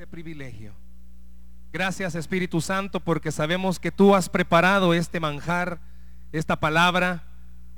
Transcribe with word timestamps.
este 0.00 0.10
privilegio. 0.10 0.72
Gracias 1.74 2.14
Espíritu 2.14 2.62
Santo 2.62 3.00
porque 3.00 3.30
sabemos 3.30 3.78
que 3.78 3.92
tú 3.92 4.14
has 4.14 4.30
preparado 4.30 4.94
este 4.94 5.20
manjar, 5.20 5.78
esta 6.32 6.58
palabra 6.58 7.24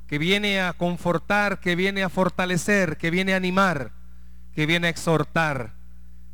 que 0.07 0.17
viene 0.19 0.61
a 0.61 0.71
confortar, 0.71 1.59
que 1.59 1.75
viene 1.75 2.01
a 2.01 2.07
fortalecer, 2.07 2.95
que 2.95 3.11
viene 3.11 3.33
a 3.33 3.35
animar, 3.35 3.91
que 4.53 4.65
viene 4.65 4.87
a 4.87 4.89
exhortar. 4.89 5.73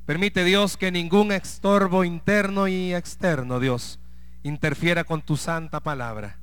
Permite 0.06 0.44
Dios 0.44 0.78
que 0.78 0.92
ningún 0.92 1.32
estorbo 1.32 2.04
interno 2.04 2.68
y 2.68 2.94
externo, 2.94 3.60
Dios, 3.60 4.00
interfiera 4.44 5.06
con 5.06 5.24
tu 5.24 5.38
santa 5.38 5.80
palabra. 5.80 6.38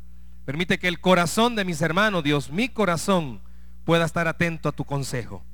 Permite 0.45 0.81
que 0.81 0.89
el 0.89 0.99
corazón 0.99 1.55
de 1.55 1.65
mis 1.65 1.81
hermanos, 1.83 2.25
Dios, 2.25 2.51
mi 2.51 2.69
corazón, 2.69 3.41
pueda 3.85 4.07
estar 4.07 4.27
atento 4.27 4.69
a 4.69 4.73
tu 4.73 4.85
consejo. 4.85 5.45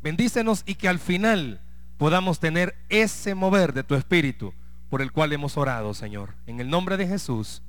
Bendícenos 0.00 0.62
y 0.64 0.76
que 0.76 0.88
al 0.88 0.98
final 0.98 1.60
podamos 1.96 2.40
tener 2.40 2.76
ese 2.88 3.34
mover 3.34 3.72
de 3.72 3.84
tu 3.84 3.94
espíritu 3.94 4.52
por 4.90 5.02
el 5.02 5.12
cual 5.12 5.32
hemos 5.32 5.56
orado, 5.56 5.94
Señor. 5.94 6.34
En 6.46 6.60
el 6.60 6.68
nombre 6.68 6.96
de 6.96 7.06
Jesús. 7.06 7.62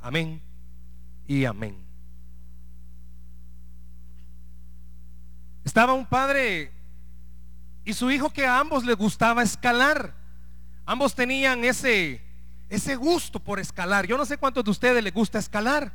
Amén 0.00 0.42
y 1.26 1.44
amén. 1.44 1.76
Estaba 5.64 5.92
un 5.92 6.06
padre 6.06 6.72
y 7.84 7.92
su 7.92 8.10
hijo 8.10 8.30
que 8.30 8.46
a 8.46 8.58
ambos 8.58 8.84
les 8.84 8.96
gustaba 8.96 9.42
escalar. 9.42 10.14
Ambos 10.86 11.14
tenían 11.14 11.64
ese, 11.64 12.22
ese 12.68 12.96
gusto 12.96 13.40
por 13.40 13.60
escalar. 13.60 14.06
Yo 14.06 14.16
no 14.16 14.24
sé 14.24 14.38
cuántos 14.38 14.64
de 14.64 14.70
ustedes 14.70 15.04
les 15.04 15.12
gusta 15.12 15.38
escalar. 15.38 15.92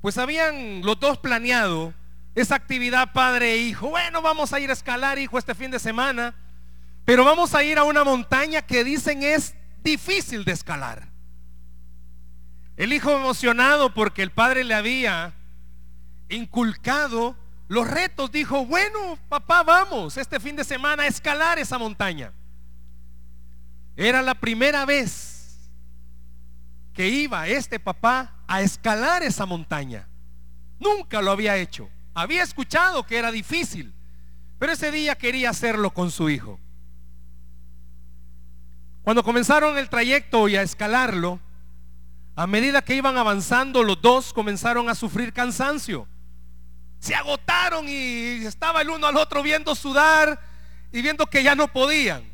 Pues 0.00 0.18
habían 0.18 0.82
los 0.82 0.98
dos 0.98 1.18
planeado 1.18 1.94
esa 2.34 2.54
actividad 2.54 3.12
padre 3.12 3.52
e 3.52 3.58
hijo. 3.58 3.90
Bueno, 3.90 4.22
vamos 4.22 4.52
a 4.52 4.60
ir 4.60 4.70
a 4.70 4.72
escalar, 4.72 5.18
hijo, 5.18 5.38
este 5.38 5.54
fin 5.54 5.70
de 5.70 5.78
semana. 5.78 6.34
Pero 7.04 7.24
vamos 7.24 7.54
a 7.54 7.64
ir 7.64 7.78
a 7.78 7.84
una 7.84 8.04
montaña 8.04 8.62
que 8.62 8.84
dicen 8.84 9.22
es 9.22 9.54
difícil 9.82 10.44
de 10.44 10.52
escalar. 10.52 11.08
El 12.76 12.92
hijo 12.92 13.10
emocionado 13.10 13.92
porque 13.92 14.22
el 14.22 14.30
padre 14.30 14.64
le 14.64 14.74
había 14.74 15.34
inculcado 16.28 17.36
los 17.68 17.88
retos, 17.88 18.30
dijo, 18.30 18.66
bueno, 18.66 19.18
papá, 19.28 19.62
vamos 19.62 20.16
este 20.16 20.38
fin 20.40 20.56
de 20.56 20.64
semana 20.64 21.04
a 21.04 21.06
escalar 21.06 21.58
esa 21.58 21.78
montaña. 21.78 22.32
Era 23.96 24.22
la 24.22 24.34
primera 24.34 24.84
vez 24.84 25.70
que 26.92 27.08
iba 27.08 27.46
este 27.48 27.80
papá 27.80 28.34
a 28.46 28.62
escalar 28.62 29.22
esa 29.22 29.46
montaña. 29.46 30.08
Nunca 30.78 31.22
lo 31.22 31.30
había 31.30 31.56
hecho. 31.56 31.88
Había 32.14 32.42
escuchado 32.42 33.06
que 33.06 33.16
era 33.16 33.30
difícil, 33.30 33.94
pero 34.58 34.72
ese 34.72 34.90
día 34.90 35.14
quería 35.16 35.50
hacerlo 35.50 35.94
con 35.94 36.10
su 36.10 36.28
hijo. 36.28 36.60
Cuando 39.02 39.24
comenzaron 39.24 39.76
el 39.78 39.88
trayecto 39.88 40.48
y 40.48 40.56
a 40.56 40.62
escalarlo, 40.62 41.40
a 42.36 42.46
medida 42.46 42.82
que 42.82 42.94
iban 42.94 43.16
avanzando, 43.16 43.82
los 43.82 44.00
dos 44.00 44.32
comenzaron 44.32 44.88
a 44.88 44.94
sufrir 44.94 45.32
cansancio. 45.32 46.08
Se 46.98 47.14
agotaron 47.14 47.86
y 47.88 48.44
estaba 48.46 48.80
el 48.80 48.90
uno 48.90 49.08
al 49.08 49.16
otro 49.16 49.42
viendo 49.42 49.74
sudar 49.74 50.40
y 50.92 51.02
viendo 51.02 51.26
que 51.26 51.42
ya 51.42 51.54
no 51.54 51.68
podían. 51.68 52.30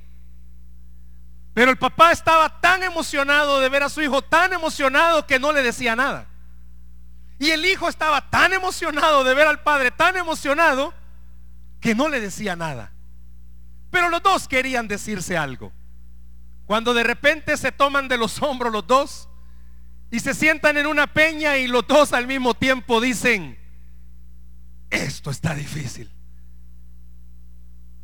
Pero 1.55 1.71
el 1.71 1.79
papá 1.79 2.13
estaba 2.13 2.61
tan 2.61 2.83
emocionado 2.83 3.61
de 3.61 3.69
ver 3.69 3.83
a 3.83 3.89
su 3.89 4.03
hijo, 4.03 4.23
tan 4.23 4.53
emocionado 4.53 5.27
que 5.27 5.39
no 5.39 5.53
le 5.53 5.63
decía 5.63 5.97
nada. 5.97 6.29
Y 7.39 7.51
el 7.51 7.65
hijo 7.65 7.89
estaba 7.89 8.31
tan 8.31 8.53
emocionado 8.53 9.25
de 9.25 9.35
ver 9.35 9.47
al 9.47 9.63
padre, 9.63 9.91
tan 9.91 10.17
emocionado, 10.17 10.93
que 11.81 11.95
no 11.95 12.09
le 12.09 12.21
decía 12.21 12.57
nada. 12.57 12.93
Pero 13.91 14.11
los 14.11 14.23
dos 14.23 14.49
querían 14.49 14.87
decirse 14.87 15.37
algo. 15.37 15.73
Cuando 16.69 16.93
de 16.93 17.03
repente 17.03 17.57
se 17.57 17.73
toman 17.73 18.09
de 18.09 18.19
los 18.19 18.43
hombros 18.43 18.71
los 18.71 18.87
dos 18.87 19.31
y 20.11 20.21
se 20.21 20.35
sientan 20.35 20.77
en 20.77 20.87
una 20.87 21.07
peña 21.07 21.57
y 21.57 21.67
los 21.67 21.87
dos 21.87 22.13
al 22.13 22.27
mismo 22.27 22.53
tiempo 22.53 23.01
dicen, 23.01 23.59
esto 24.91 25.31
está 25.31 25.55
difícil. 25.55 26.13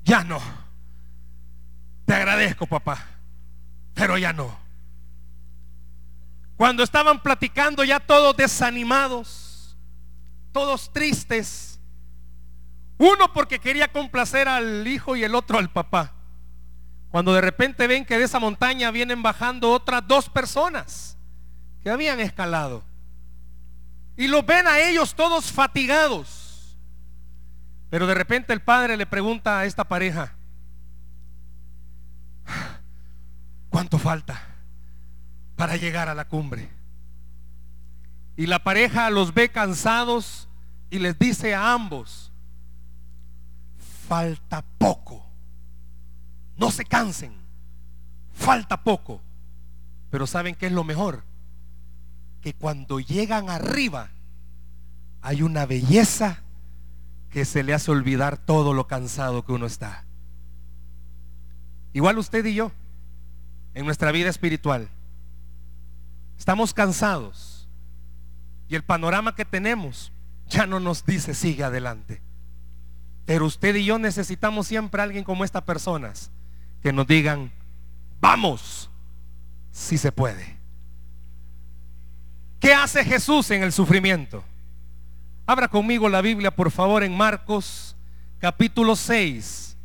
Ya 0.02 0.24
no. 0.24 0.40
Te 2.06 2.14
agradezco, 2.14 2.66
papá, 2.66 3.04
pero 3.92 4.16
ya 4.16 4.32
no. 4.32 4.58
Cuando 6.56 6.84
estaban 6.84 7.22
platicando 7.22 7.84
ya 7.84 8.00
todos 8.00 8.34
desanimados, 8.34 9.76
todos 10.52 10.90
tristes, 10.90 11.78
uno 12.96 13.30
porque 13.34 13.58
quería 13.58 13.92
complacer 13.92 14.48
al 14.48 14.88
hijo 14.88 15.16
y 15.16 15.24
el 15.24 15.34
otro 15.34 15.58
al 15.58 15.70
papá. 15.70 16.13
Cuando 17.14 17.32
de 17.32 17.42
repente 17.42 17.86
ven 17.86 18.04
que 18.04 18.18
de 18.18 18.24
esa 18.24 18.40
montaña 18.40 18.90
vienen 18.90 19.22
bajando 19.22 19.70
otras 19.70 20.04
dos 20.08 20.28
personas 20.28 21.16
que 21.80 21.88
habían 21.88 22.18
escalado. 22.18 22.82
Y 24.16 24.26
los 24.26 24.44
ven 24.44 24.66
a 24.66 24.80
ellos 24.80 25.14
todos 25.14 25.52
fatigados. 25.52 26.76
Pero 27.88 28.08
de 28.08 28.14
repente 28.14 28.52
el 28.52 28.62
padre 28.62 28.96
le 28.96 29.06
pregunta 29.06 29.60
a 29.60 29.64
esta 29.64 29.84
pareja, 29.84 30.34
¿cuánto 33.70 33.96
falta 33.96 34.48
para 35.54 35.76
llegar 35.76 36.08
a 36.08 36.16
la 36.16 36.24
cumbre? 36.24 36.68
Y 38.36 38.46
la 38.46 38.58
pareja 38.64 39.08
los 39.10 39.32
ve 39.32 39.50
cansados 39.50 40.48
y 40.90 40.98
les 40.98 41.16
dice 41.16 41.54
a 41.54 41.74
ambos, 41.74 42.32
falta 44.08 44.64
poco. 44.78 45.03
No 46.56 46.70
se 46.70 46.84
cansen. 46.84 47.32
Falta 48.32 48.82
poco. 48.82 49.20
Pero 50.10 50.26
¿saben 50.26 50.54
qué 50.54 50.66
es 50.66 50.72
lo 50.72 50.84
mejor? 50.84 51.24
Que 52.40 52.54
cuando 52.54 53.00
llegan 53.00 53.50
arriba 53.50 54.10
hay 55.22 55.42
una 55.42 55.66
belleza 55.66 56.42
que 57.30 57.44
se 57.44 57.62
le 57.62 57.74
hace 57.74 57.90
olvidar 57.90 58.38
todo 58.38 58.74
lo 58.74 58.86
cansado 58.86 59.44
que 59.44 59.52
uno 59.52 59.66
está. 59.66 60.04
Igual 61.92 62.18
usted 62.18 62.44
y 62.44 62.54
yo, 62.54 62.70
en 63.72 63.86
nuestra 63.86 64.12
vida 64.12 64.28
espiritual, 64.28 64.88
estamos 66.36 66.74
cansados 66.74 67.68
y 68.68 68.74
el 68.76 68.84
panorama 68.84 69.34
que 69.34 69.44
tenemos 69.44 70.12
ya 70.48 70.66
no 70.66 70.78
nos 70.78 71.06
dice 71.06 71.34
sigue 71.34 71.64
adelante. 71.64 72.22
Pero 73.24 73.46
usted 73.46 73.74
y 73.76 73.84
yo 73.84 73.98
necesitamos 73.98 74.66
siempre 74.66 75.00
a 75.00 75.04
alguien 75.04 75.24
como 75.24 75.44
estas 75.44 75.62
personas 75.62 76.30
que 76.84 76.92
nos 76.92 77.06
digan, 77.06 77.50
vamos, 78.20 78.90
si 79.70 79.96
se 79.96 80.12
puede. 80.12 80.58
¿Qué 82.60 82.74
hace 82.74 83.02
Jesús 83.06 83.50
en 83.52 83.62
el 83.62 83.72
sufrimiento? 83.72 84.44
Abra 85.46 85.68
conmigo 85.68 86.10
la 86.10 86.20
Biblia, 86.20 86.54
por 86.54 86.70
favor, 86.70 87.02
en 87.02 87.16
Marcos 87.16 87.96
capítulo 88.38 88.96
6, 88.96 89.78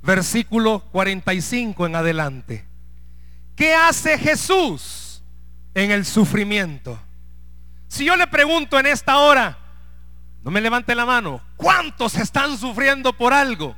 versículo 0.00 0.84
45 0.92 1.86
en 1.86 1.96
adelante. 1.96 2.64
¿Qué 3.56 3.74
hace 3.74 4.16
Jesús 4.16 5.24
en 5.74 5.90
el 5.90 6.06
sufrimiento? 6.06 7.00
Si 7.88 8.04
yo 8.04 8.14
le 8.14 8.28
pregunto 8.28 8.78
en 8.78 8.86
esta 8.86 9.18
hora, 9.18 9.58
no 10.44 10.52
me 10.52 10.60
levante 10.60 10.94
la 10.94 11.04
mano, 11.04 11.42
¿cuántos 11.56 12.14
están 12.14 12.56
sufriendo 12.56 13.12
por 13.12 13.32
algo? 13.32 13.74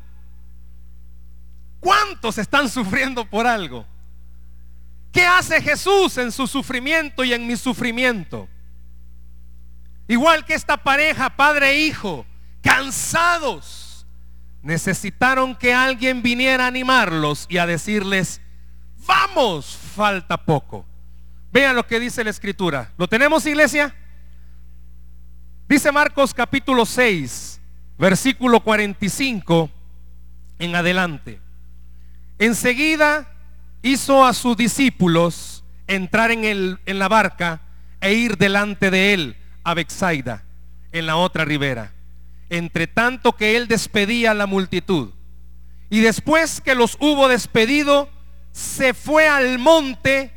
¿Cuántos 1.81 2.37
están 2.39 2.69
sufriendo 2.69 3.25
por 3.25 3.47
algo? 3.47 3.87
¿Qué 5.13 5.27
hace 5.27 5.61
Jesús 5.61 6.19
en 6.19 6.31
su 6.31 6.47
sufrimiento 6.47 7.25
y 7.25 7.33
en 7.33 7.47
mi 7.47 7.57
sufrimiento? 7.57 8.49
Igual 10.07 10.45
que 10.45 10.55
esta 10.55 10.77
pareja, 10.77 11.31
padre 11.31 11.71
e 11.71 11.87
hijo, 11.87 12.27
cansados, 12.61 14.07
necesitaron 14.63 15.57
que 15.57 15.73
alguien 15.73 16.23
viniera 16.23 16.65
a 16.65 16.69
animarlos 16.69 17.47
y 17.49 17.59
a 17.59 17.67
decirles, 17.67 18.41
vamos, 19.07 19.77
falta 19.95 20.37
poco. 20.37 20.85
Vean 21.53 21.75
lo 21.75 21.87
que 21.87 21.99
dice 21.99 22.23
la 22.23 22.31
escritura. 22.31 22.93
¿Lo 22.97 23.09
tenemos, 23.09 23.47
iglesia? 23.47 23.95
Dice 25.69 25.91
Marcos 25.91 26.35
capítulo 26.35 26.85
6, 26.85 27.61
versículo 27.99 28.61
45 28.61 29.71
en 30.59 30.77
adelante. 30.77 31.41
Enseguida 32.41 33.29
hizo 33.83 34.25
a 34.25 34.33
sus 34.33 34.57
discípulos 34.57 35.63
entrar 35.87 36.31
en, 36.31 36.45
el, 36.45 36.79
en 36.87 36.99
la 36.99 37.07
barca 37.07 37.61
e 38.01 38.15
ir 38.15 38.39
delante 38.39 38.91
de 38.91 39.13
él 39.13 39.37
a 39.63 39.75
Bexaida, 39.75 40.45
en 40.91 41.05
la 41.05 41.17
otra 41.17 41.45
ribera, 41.45 41.93
entre 42.49 42.87
tanto 42.87 43.37
que 43.37 43.59
él 43.59 43.69
despedía 43.69 44.31
a 44.31 44.35
la 44.35 44.47
multitud. 44.47 45.11
Y 45.91 46.01
después 46.01 46.63
que 46.63 46.75
los 46.75 46.97
hubo 46.99 47.29
despedido, 47.29 48.09
se 48.53 48.95
fue 48.95 49.29
al 49.29 49.59
monte 49.59 50.33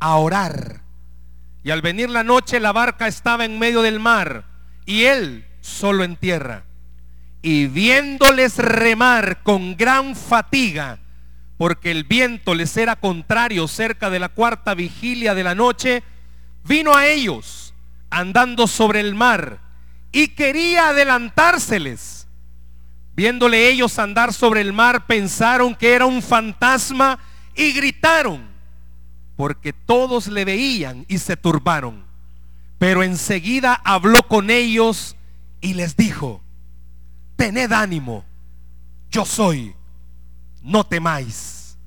a 0.00 0.16
orar. 0.16 0.80
Y 1.62 1.70
al 1.70 1.82
venir 1.82 2.08
la 2.08 2.24
noche 2.24 2.58
la 2.58 2.72
barca 2.72 3.06
estaba 3.06 3.44
en 3.44 3.58
medio 3.58 3.82
del 3.82 4.00
mar 4.00 4.46
y 4.86 5.04
él 5.04 5.46
solo 5.60 6.04
en 6.04 6.16
tierra. 6.16 6.64
Y 7.42 7.66
viéndoles 7.66 8.56
remar 8.56 9.42
con 9.42 9.76
gran 9.76 10.16
fatiga, 10.16 11.00
porque 11.56 11.90
el 11.90 12.04
viento 12.04 12.54
les 12.54 12.76
era 12.76 12.96
contrario 12.96 13.68
cerca 13.68 14.10
de 14.10 14.18
la 14.18 14.28
cuarta 14.28 14.74
vigilia 14.74 15.34
de 15.34 15.44
la 15.44 15.54
noche, 15.54 16.02
vino 16.64 16.94
a 16.96 17.06
ellos 17.06 17.74
andando 18.10 18.66
sobre 18.66 19.00
el 19.00 19.14
mar 19.14 19.60
y 20.12 20.28
quería 20.28 20.88
adelantárseles. 20.88 22.28
Viéndole 23.16 23.68
ellos 23.68 23.98
andar 23.98 24.32
sobre 24.32 24.60
el 24.60 24.72
mar, 24.72 25.06
pensaron 25.06 25.74
que 25.74 25.92
era 25.92 26.06
un 26.06 26.22
fantasma 26.22 27.18
y 27.54 27.72
gritaron, 27.72 28.48
porque 29.36 29.72
todos 29.72 30.26
le 30.26 30.44
veían 30.44 31.04
y 31.08 31.18
se 31.18 31.36
turbaron. 31.36 32.04
Pero 32.78 33.02
enseguida 33.02 33.80
habló 33.84 34.24
con 34.26 34.50
ellos 34.50 35.16
y 35.60 35.74
les 35.74 35.96
dijo, 35.96 36.42
tened 37.36 37.72
ánimo, 37.72 38.24
yo 39.10 39.24
soy, 39.24 39.74
no 40.64 40.84
temáis. 40.84 41.78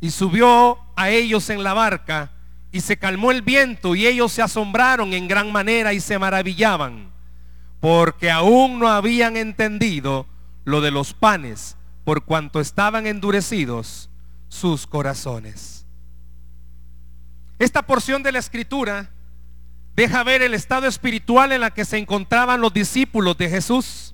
Y 0.00 0.10
subió 0.10 0.78
a 0.94 1.10
ellos 1.10 1.50
en 1.50 1.64
la 1.64 1.74
barca 1.74 2.30
y 2.70 2.80
se 2.80 2.96
calmó 2.96 3.30
el 3.30 3.42
viento 3.42 3.94
y 3.94 4.06
ellos 4.06 4.32
se 4.32 4.42
asombraron 4.42 5.14
en 5.14 5.26
gran 5.26 5.50
manera 5.50 5.92
y 5.92 6.00
se 6.00 6.18
maravillaban, 6.18 7.10
porque 7.80 8.30
aún 8.30 8.78
no 8.78 8.88
habían 8.88 9.36
entendido 9.36 10.26
lo 10.64 10.80
de 10.80 10.90
los 10.90 11.14
panes, 11.14 11.76
por 12.04 12.24
cuanto 12.24 12.60
estaban 12.60 13.06
endurecidos 13.06 14.10
sus 14.48 14.86
corazones. 14.86 15.86
Esta 17.58 17.82
porción 17.86 18.22
de 18.22 18.32
la 18.32 18.40
escritura 18.40 19.10
deja 19.96 20.22
ver 20.24 20.42
el 20.42 20.54
estado 20.54 20.86
espiritual 20.86 21.52
en 21.52 21.60
la 21.60 21.70
que 21.70 21.84
se 21.84 21.96
encontraban 21.98 22.60
los 22.60 22.74
discípulos 22.74 23.38
de 23.38 23.48
Jesús. 23.48 24.13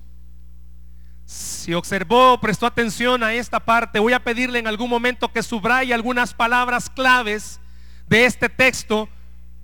Si 1.31 1.73
observó, 1.73 2.41
prestó 2.41 2.65
atención 2.65 3.23
a 3.23 3.33
esta 3.33 3.61
parte, 3.61 3.99
voy 3.99 4.11
a 4.11 4.21
pedirle 4.21 4.59
en 4.59 4.67
algún 4.67 4.89
momento 4.89 5.31
que 5.31 5.41
subraye 5.41 5.93
algunas 5.93 6.33
palabras 6.33 6.89
claves 6.89 7.61
de 8.07 8.25
este 8.25 8.49
texto 8.49 9.07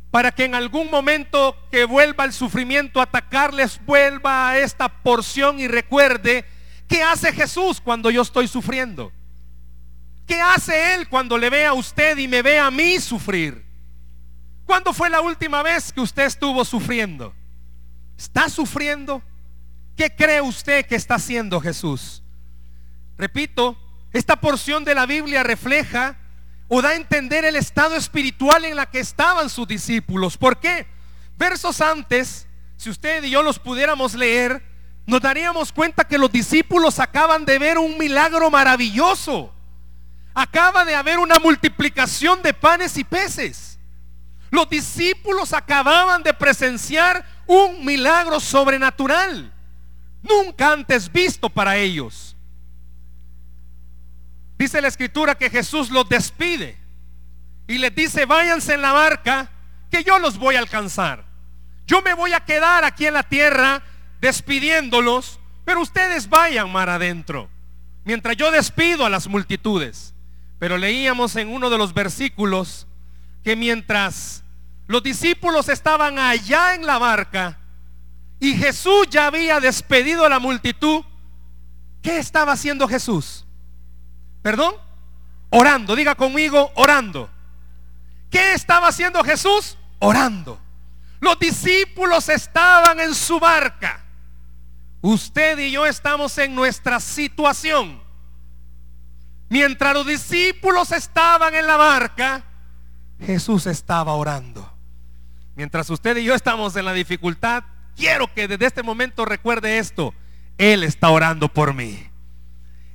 para 0.10 0.32
que 0.32 0.46
en 0.46 0.56
algún 0.56 0.90
momento 0.90 1.58
que 1.70 1.84
vuelva 1.84 2.24
el 2.24 2.32
sufrimiento 2.32 3.02
atacarles, 3.02 3.82
vuelva 3.86 4.48
a 4.50 4.58
esta 4.60 4.88
porción 4.88 5.60
y 5.60 5.68
recuerde 5.68 6.46
qué 6.88 7.04
hace 7.04 7.34
Jesús 7.34 7.82
cuando 7.82 8.10
yo 8.12 8.22
estoy 8.22 8.48
sufriendo. 8.48 9.12
¿Qué 10.26 10.40
hace 10.40 10.94
Él 10.94 11.10
cuando 11.10 11.38
le 11.38 11.50
ve 11.50 11.66
a 11.66 11.74
usted 11.74 12.18
y 12.18 12.30
me 12.30 12.42
ve 12.44 12.60
a 12.60 12.72
mí 12.72 12.98
sufrir? 13.02 13.66
¿Cuándo 14.64 14.94
fue 14.94 15.10
la 15.10 15.20
última 15.20 15.62
vez 15.64 15.92
que 15.92 16.00
usted 16.00 16.28
estuvo 16.28 16.64
sufriendo? 16.64 17.36
¿Está 18.18 18.48
sufriendo? 18.48 19.22
¿Qué 19.98 20.16
cree 20.16 20.42
usted 20.42 20.86
que 20.86 20.96
está 20.96 21.16
haciendo 21.16 21.60
Jesús? 21.60 22.22
Repito, 23.18 23.76
esta 24.14 24.36
porción 24.36 24.86
de 24.86 24.94
la 24.94 25.08
Biblia 25.08 25.42
refleja 25.42 26.16
o 26.68 26.84
da 26.84 26.90
a 26.90 26.96
entender 26.96 27.46
el 27.46 27.56
estado 27.56 27.96
espiritual 27.96 28.64
en 28.66 28.76
la 28.76 28.86
que 28.86 29.00
estaban 29.00 29.50
sus 29.50 29.68
discípulos. 29.68 30.38
¿Por 30.38 30.60
qué? 30.60 30.86
Versos 31.36 31.82
antes, 31.82 32.48
si 32.78 32.92
usted 32.92 33.24
y 33.24 33.32
yo 33.32 33.42
los 33.42 33.58
pudiéramos 33.58 34.14
leer, 34.14 34.64
nos 35.08 35.20
daríamos 35.20 35.72
cuenta 35.72 36.04
que 36.04 36.20
los 36.20 36.32
discípulos 36.32 37.00
acaban 37.00 37.44
de 37.44 37.58
ver 37.58 37.80
un 37.80 37.98
milagro 37.98 38.52
maravilloso. 38.52 39.52
Acaba 40.36 40.86
de 40.86 40.94
haber 40.94 41.18
una 41.18 41.40
multiplicación 41.40 42.44
de 42.44 42.54
panes 42.54 42.98
y 42.98 43.04
peces. 43.04 43.80
Los 44.52 44.70
discípulos 44.70 45.54
acababan 45.54 46.22
de 46.22 46.36
presenciar 46.36 47.26
un 47.48 47.84
milagro 47.84 48.40
sobrenatural, 48.40 49.54
nunca 50.22 50.74
antes 50.74 51.12
visto 51.12 51.50
para 51.50 51.78
ellos. 51.78 52.36
Dice 54.58 54.82
la 54.82 54.88
escritura 54.88 55.36
que 55.36 55.50
Jesús 55.50 55.92
los 55.92 56.10
despide 56.10 56.78
y 57.68 57.78
les 57.78 57.94
dice, 57.94 58.26
váyanse 58.26 58.74
en 58.74 58.82
la 58.82 58.94
barca, 58.94 59.52
que 59.92 60.04
yo 60.04 60.20
los 60.20 60.38
voy 60.38 60.56
a 60.56 60.60
alcanzar. 60.60 61.26
Yo 61.86 62.02
me 62.02 62.14
voy 62.14 62.34
a 62.34 62.40
quedar 62.42 62.84
aquí 62.84 63.06
en 63.06 63.14
la 63.14 63.24
tierra 63.24 63.84
despidiéndolos, 64.20 65.40
pero 65.64 65.82
ustedes 65.82 66.30
vayan 66.30 66.72
mar 66.72 66.90
adentro, 66.90 67.50
mientras 68.04 68.36
yo 68.36 68.52
despido 68.52 69.06
a 69.06 69.10
las 69.10 69.28
multitudes. 69.28 70.14
Pero 70.60 70.78
leíamos 70.78 71.36
en 71.36 71.50
uno 71.50 71.70
de 71.70 71.78
los 71.78 71.94
versículos 71.94 72.88
que 73.44 73.56
mientras 73.56 74.44
los 74.88 75.04
discípulos 75.04 75.70
estaban 75.70 76.18
allá 76.18 76.74
en 76.74 76.86
la 76.86 76.98
barca 76.98 77.60
y 78.40 78.56
Jesús 78.56 79.08
ya 79.10 79.28
había 79.28 79.60
despedido 79.60 80.26
a 80.26 80.30
la 80.30 80.40
multitud, 80.40 81.04
¿qué 82.02 82.20
estaba 82.20 82.54
haciendo 82.54 82.88
Jesús? 82.88 83.46
¿Perdón? 84.42 84.76
Orando, 85.50 85.96
diga 85.96 86.16
conmigo, 86.16 86.72
orando. 86.76 87.30
¿Qué 88.30 88.54
estaba 88.54 88.90
haciendo 88.90 89.24
Jesús? 89.24 89.78
Orando. 90.00 90.60
Los 91.20 91.40
discípulos 91.40 92.30
estaban 92.30 93.00
en 93.00 93.16
su 93.16 93.40
barca. 93.40 94.04
Usted 95.02 95.58
y 95.60 95.72
yo 95.72 95.86
estamos 95.86 96.38
en 96.38 96.54
nuestra 96.54 97.00
situación. 97.00 98.02
Mientras 99.50 99.94
los 99.94 100.06
discípulos 100.06 100.92
estaban 100.92 101.56
en 101.56 101.66
la 101.66 101.78
barca, 101.78 102.44
Jesús 103.20 103.66
estaba 103.66 104.14
orando. 104.14 104.70
Mientras 105.56 105.90
usted 105.90 106.18
y 106.18 106.26
yo 106.26 106.36
estamos 106.36 106.76
en 106.76 106.86
la 106.86 106.94
dificultad, 106.94 107.64
quiero 107.98 108.34
que 108.34 108.48
desde 108.48 108.68
este 108.68 108.84
momento 108.84 109.26
recuerde 109.26 109.80
esto. 109.80 110.14
Él 110.58 110.84
está 110.84 111.10
orando 111.10 111.50
por 111.50 111.74
mí. 111.74 112.10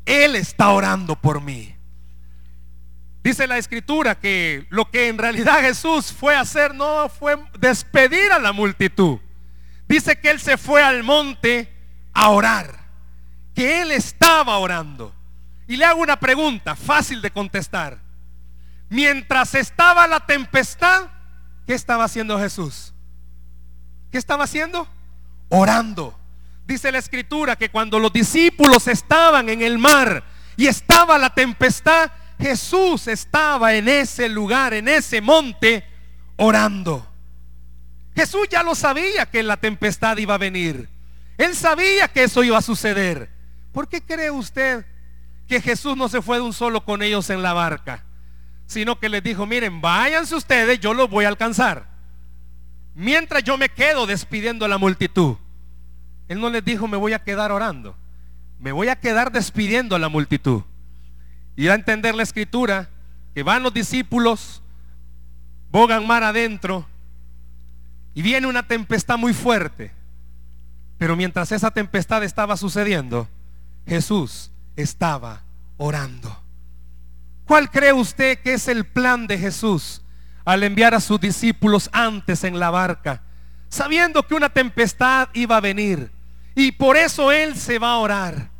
Él 0.07 0.37
está 0.37 0.71
orando 0.71 1.17
por 1.17 1.41
mí. 1.43 1.77
Dice 3.23 3.47
la 3.47 3.59
escritura 3.59 4.19
que 4.19 4.67
lo 4.71 4.91
que 4.91 5.09
en 5.09 5.19
realidad 5.19 5.61
Jesús 5.61 6.13
fue 6.13 6.35
a 6.35 6.41
hacer 6.41 6.75
no 6.75 7.09
fue 7.09 7.37
despedir 7.59 8.33
a 8.33 8.39
la 8.39 8.53
multitud. 8.53 9.19
Dice 9.89 10.19
que 10.19 10.31
Él 10.31 10.41
se 10.41 10.57
fue 10.57 10.83
al 10.83 11.03
monte 11.03 11.71
a 12.13 12.31
orar. 12.31 12.83
Que 13.55 13.83
Él 13.83 13.91
estaba 13.91 14.57
orando. 14.59 15.15
Y 15.69 15.77
le 15.77 15.85
hago 15.85 16.01
una 16.01 16.19
pregunta 16.19 16.75
fácil 16.75 17.21
de 17.21 17.31
contestar. 17.31 17.99
Mientras 18.89 19.55
estaba 19.55 20.07
la 20.07 20.21
tempestad, 20.27 21.09
¿qué 21.67 21.75
estaba 21.75 22.05
haciendo 22.05 22.39
Jesús? 22.39 22.92
¿Qué 24.13 24.19
estaba 24.19 24.45
haciendo? 24.45 24.87
Orando. 25.49 26.17
Dice 26.67 26.93
la 26.93 26.99
escritura 26.99 27.57
que 27.57 27.71
cuando 27.71 27.99
los 27.99 28.13
discípulos 28.13 28.87
estaban 28.87 29.49
en 29.49 29.63
el 29.63 29.79
mar 29.79 30.23
y 30.57 30.67
estaba 30.67 31.17
la 31.17 31.35
tempestad, 31.35 32.13
Jesús 32.39 33.09
estaba 33.09 33.75
en 33.75 33.89
ese 33.89 34.29
lugar, 34.29 34.75
en 34.75 34.87
ese 34.87 35.23
monte, 35.23 35.85
orando. 36.37 37.09
Jesús 38.15 38.47
ya 38.51 38.63
lo 38.63 38.75
sabía 38.75 39.25
que 39.27 39.43
la 39.43 39.57
tempestad 39.57 40.19
iba 40.19 40.35
a 40.35 40.39
venir. 40.39 40.91
Él 41.39 41.57
sabía 41.57 42.07
que 42.09 42.25
eso 42.25 42.45
iba 42.45 42.59
a 42.59 42.63
suceder. 42.63 43.31
¿Por 43.73 43.89
qué 43.89 44.03
cree 44.03 44.31
usted 44.31 44.85
que 45.49 45.63
Jesús 45.63 45.97
no 45.97 46.11
se 46.11 46.21
fue 46.21 46.37
de 46.37 46.43
un 46.43 46.53
solo 46.53 46.85
con 46.85 47.03
ellos 47.03 47.31
en 47.31 47.43
la 47.43 47.55
barca? 47.55 48.05
Sino 48.67 49.01
que 49.01 49.09
les 49.09 49.23
dijo, 49.23 49.47
miren, 49.47 49.81
váyanse 49.81 50.35
ustedes, 50.35 50.81
yo 50.81 50.93
los 50.93 51.09
voy 51.09 51.25
a 51.25 51.29
alcanzar. 51.29 51.92
Mientras 52.95 53.43
yo 53.43 53.57
me 53.57 53.69
quedo 53.69 54.07
despidiendo 54.07 54.65
a 54.65 54.69
la 54.69 54.79
multitud. 54.79 55.37
Él 56.29 56.41
no 56.41 56.51
les 56.51 56.65
dijo, 56.65 56.89
me 56.89 56.97
voy 56.97 57.13
a 57.13 57.23
quedar 57.23 57.53
orando. 57.53 57.97
Me 58.59 58.73
voy 58.73 58.89
a 58.89 58.97
quedar 58.97 59.33
despidiendo 59.33 59.97
a 59.97 59.99
la 59.99 60.09
multitud. 60.09 60.63
Y 61.57 61.69
a 61.69 61.75
entender 61.75 62.15
la 62.15 62.23
escritura 62.23 62.91
que 63.35 63.43
van 63.43 63.63
los 63.63 63.75
discípulos, 63.75 64.63
bogan 65.71 66.07
mar 66.07 66.23
adentro 66.23 66.87
y 68.15 68.23
viene 68.23 68.47
una 68.47 68.67
tempestad 68.67 69.19
muy 69.19 69.33
fuerte. 69.33 69.93
Pero 70.99 71.17
mientras 71.17 71.51
esa 71.51 71.71
tempestad 71.71 72.23
estaba 72.23 72.57
sucediendo, 72.57 73.29
Jesús 73.87 74.53
estaba 74.77 75.43
orando. 75.77 76.39
¿Cuál 77.47 77.71
cree 77.71 77.93
usted 77.93 78.39
que 78.39 78.55
es 78.55 78.69
el 78.69 78.85
plan 78.85 79.27
de 79.27 79.39
Jesús 79.39 80.03
al 80.45 80.63
enviar 80.63 80.95
a 80.95 81.01
sus 81.01 81.21
discípulos 81.21 81.89
antes 81.93 82.45
en 82.45 82.59
la 82.59 82.71
barca? 82.71 83.23
sabiendo 83.73 84.27
que 84.27 84.35
una 84.35 84.51
tempestad 84.51 85.31
iba 85.33 85.57
a 85.57 85.61
venir. 85.61 86.13
Y 86.55 86.73
por 86.73 86.99
eso 86.99 87.33
Él 87.33 87.57
se 87.57 87.79
va 87.79 87.93
a 87.93 87.97
orar. 87.97 88.51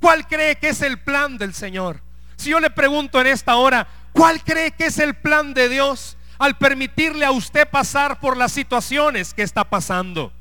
¿Cuál 0.00 0.26
cree 0.26 0.56
que 0.56 0.70
es 0.70 0.80
el 0.80 0.98
plan 0.98 1.36
del 1.36 1.52
Señor? 1.52 2.00
Si 2.36 2.50
yo 2.50 2.58
le 2.58 2.70
pregunto 2.70 3.20
en 3.20 3.26
esta 3.26 3.56
hora, 3.56 3.86
¿cuál 4.12 4.42
cree 4.42 4.70
que 4.70 4.86
es 4.86 4.98
el 4.98 5.14
plan 5.14 5.52
de 5.52 5.68
Dios 5.68 6.16
al 6.38 6.56
permitirle 6.56 7.26
a 7.26 7.32
usted 7.32 7.68
pasar 7.68 8.18
por 8.18 8.38
las 8.38 8.50
situaciones 8.50 9.34
que 9.34 9.42
está 9.42 9.62
pasando? 9.62 10.32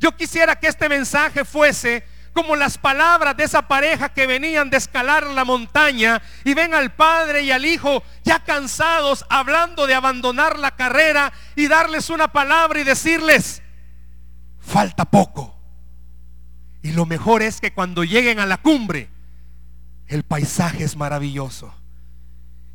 Yo 0.00 0.16
quisiera 0.16 0.56
que 0.56 0.68
este 0.68 0.88
mensaje 0.88 1.44
fuese 1.44 2.06
como 2.32 2.56
las 2.56 2.78
palabras 2.78 3.36
de 3.36 3.44
esa 3.44 3.68
pareja 3.68 4.08
que 4.08 4.26
venían 4.26 4.70
de 4.70 4.78
escalar 4.78 5.26
la 5.28 5.44
montaña 5.44 6.22
y 6.44 6.54
ven 6.54 6.74
al 6.74 6.94
padre 6.94 7.42
y 7.42 7.50
al 7.50 7.64
hijo 7.64 8.02
ya 8.24 8.42
cansados 8.42 9.24
hablando 9.28 9.86
de 9.86 9.94
abandonar 9.94 10.58
la 10.58 10.70
carrera 10.72 11.32
y 11.56 11.68
darles 11.68 12.10
una 12.10 12.28
palabra 12.28 12.80
y 12.80 12.84
decirles, 12.84 13.62
falta 14.58 15.04
poco. 15.04 15.58
Y 16.82 16.92
lo 16.92 17.06
mejor 17.06 17.42
es 17.42 17.60
que 17.60 17.72
cuando 17.72 18.02
lleguen 18.02 18.40
a 18.40 18.46
la 18.46 18.56
cumbre, 18.56 19.08
el 20.06 20.24
paisaje 20.24 20.84
es 20.84 20.96
maravilloso. 20.96 21.74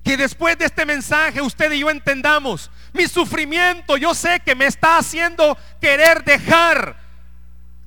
que 0.03 0.15
después 0.15 0.57
de 0.57 0.63
este 0.63 0.85
mensaje 0.85 1.41
usted 1.41 1.69
y 1.73 1.79
yo 1.79 1.89
entendamos 1.89 2.71
mi 2.93 3.07
sufrimiento, 3.07 3.97
yo 3.97 4.15
sé 4.15 4.39
que 4.39 4.55
me 4.55 4.65
está 4.65 4.97
haciendo 4.97 5.57
querer 5.81 6.23
dejar 6.23 6.95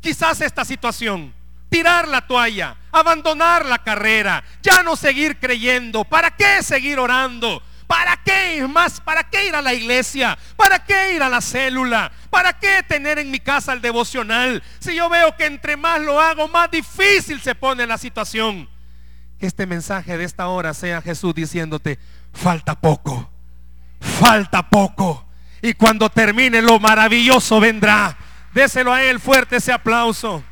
quizás 0.00 0.42
esta 0.42 0.66
situación, 0.66 1.32
tirar 1.70 2.08
la 2.08 2.26
toalla, 2.26 2.76
abandonar 2.92 3.64
la 3.64 3.78
carrera, 3.78 4.44
ya 4.62 4.82
no 4.82 4.96
seguir 4.96 5.38
creyendo, 5.38 6.04
¿para 6.04 6.32
qué 6.32 6.62
seguir 6.62 6.98
orando? 6.98 7.62
¿Para 7.86 8.16
qué 8.18 8.56
ir 8.56 8.68
más? 8.68 9.00
¿Para 9.00 9.24
qué 9.24 9.48
ir 9.48 9.56
a 9.56 9.60
la 9.62 9.74
iglesia? 9.74 10.38
¿Para 10.56 10.84
qué 10.84 11.14
ir 11.14 11.22
a 11.24 11.28
la 11.28 11.40
célula? 11.40 12.12
¿Para 12.30 12.52
qué 12.52 12.84
tener 12.86 13.18
en 13.18 13.32
mi 13.32 13.40
casa 13.40 13.72
el 13.72 13.80
devocional? 13.80 14.62
Si 14.78 14.94
yo 14.94 15.08
veo 15.08 15.36
que 15.36 15.46
entre 15.46 15.76
más 15.76 16.00
lo 16.00 16.20
hago, 16.20 16.46
más 16.46 16.70
difícil 16.70 17.40
se 17.40 17.56
pone 17.56 17.88
la 17.88 17.98
situación. 17.98 18.68
Que 19.40 19.46
este 19.46 19.66
mensaje 19.66 20.16
de 20.16 20.22
esta 20.22 20.46
hora 20.46 20.72
sea 20.72 21.02
Jesús 21.02 21.34
diciéndote, 21.34 21.98
falta 22.32 22.78
poco, 22.80 23.28
falta 23.98 24.68
poco. 24.68 25.26
Y 25.60 25.72
cuando 25.74 26.10
termine 26.10 26.62
lo 26.62 26.78
maravilloso 26.78 27.58
vendrá. 27.58 28.16
Déselo 28.54 28.92
a 28.92 29.02
él 29.02 29.18
fuerte 29.18 29.56
ese 29.56 29.72
aplauso. 29.72 30.44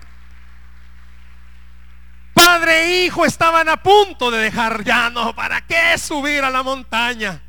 Padre 2.49 2.85
e 2.85 3.05
hijo 3.05 3.27
estaban 3.27 3.69
a 3.69 3.77
punto 3.77 4.31
de 4.31 4.39
dejar 4.39 4.83
ya 4.83 5.11
no, 5.11 5.35
¿para 5.35 5.67
qué 5.67 5.99
subir 5.99 6.43
a 6.43 6.49
la 6.49 6.63
montaña? 6.63 7.43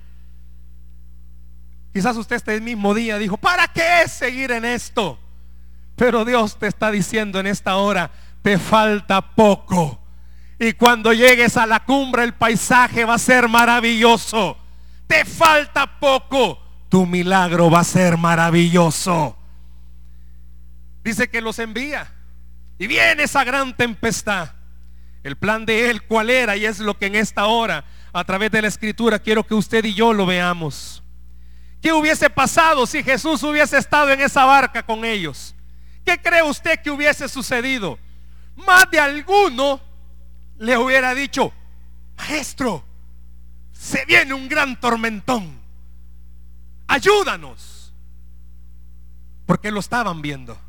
Quizás 1.94 2.18
usted 2.18 2.36
este 2.36 2.60
mismo 2.60 2.94
día 2.94 3.18
dijo, 3.18 3.38
¿para 3.38 3.70
qué 3.70 4.10
seguir 4.10 4.52
en 4.52 4.66
esto? 4.66 5.18
Pero 5.96 6.26
Dios 6.26 6.60
te 6.60 6.68
está 6.68 6.92
diciendo 6.92 7.40
en 7.40 7.48
esta 7.48 7.78
hora, 7.78 8.12
te 8.42 8.58
falta 8.58 9.22
poco. 9.22 10.02
Y 10.60 10.74
cuando 10.74 11.14
llegues 11.14 11.56
a 11.56 11.66
la 11.66 11.80
cumbre 11.86 12.26
el 12.26 12.34
paisaje 12.34 13.06
va 13.06 13.14
a 13.14 13.20
ser 13.20 13.48
maravilloso. 13.48 14.58
Te 15.08 15.24
falta 15.24 15.98
poco. 15.98 16.60
Tu 16.90 17.06
milagro 17.06 17.72
va 17.72 17.80
a 17.80 17.86
ser 17.86 18.18
maravilloso. 18.18 19.38
Dice 21.06 21.30
que 21.30 21.40
los 21.40 21.58
envía. 21.58 22.12
Y 22.78 22.88
viene 22.88 23.24
esa 23.24 23.46
gran 23.46 23.78
tempestad. 23.78 24.59
El 25.24 25.36
plan 25.38 25.66
de 25.66 25.90
Él, 25.90 26.04
¿cuál 26.04 26.30
era? 26.30 26.56
Y 26.56 26.66
es 26.66 26.80
lo 26.80 26.98
que 26.98 27.08
en 27.08 27.16
esta 27.16 27.48
hora, 27.48 27.86
a 28.14 28.24
través 28.24 28.52
de 28.52 28.62
la 28.62 28.68
escritura, 28.68 29.20
quiero 29.20 29.46
que 29.46 29.54
usted 29.54 29.84
y 29.86 29.94
yo 29.94 30.14
lo 30.14 30.26
veamos. 30.26 31.04
¿Qué 31.82 31.94
hubiese 31.94 32.30
pasado 32.30 32.86
si 32.86 33.04
Jesús 33.04 33.42
hubiese 33.44 33.78
estado 33.78 34.12
en 34.12 34.22
esa 34.22 34.46
barca 34.46 34.84
con 34.84 35.06
ellos? 35.06 35.56
¿Qué 36.06 36.22
cree 36.22 36.44
usted 36.44 36.82
que 36.82 36.92
hubiese 36.92 37.28
sucedido? 37.30 37.98
Más 38.56 38.90
de 38.92 39.00
alguno 39.00 39.80
le 40.58 40.78
hubiera 40.78 41.14
dicho, 41.14 41.54
maestro, 42.18 42.84
se 43.72 44.04
viene 44.06 44.34
un 44.34 44.50
gran 44.50 44.80
tormentón. 44.80 45.60
Ayúdanos. 46.88 47.94
Porque 49.46 49.72
lo 49.72 49.80
estaban 49.80 50.22
viendo. 50.22 50.60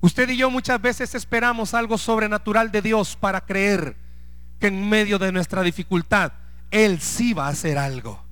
Usted 0.00 0.30
y 0.30 0.36
yo 0.36 0.50
muchas 0.50 0.80
veces 0.80 1.14
esperamos 1.14 1.74
algo 1.74 1.98
sobrenatural 1.98 2.72
de 2.72 2.80
Dios 2.80 3.16
para 3.16 3.42
creer 3.42 3.96
que 4.58 4.68
en 4.68 4.88
medio 4.88 5.18
de 5.18 5.30
nuestra 5.30 5.62
dificultad 5.62 6.32
Él 6.70 7.00
sí 7.00 7.34
va 7.34 7.46
a 7.46 7.50
hacer 7.50 7.76
algo. 7.76 8.24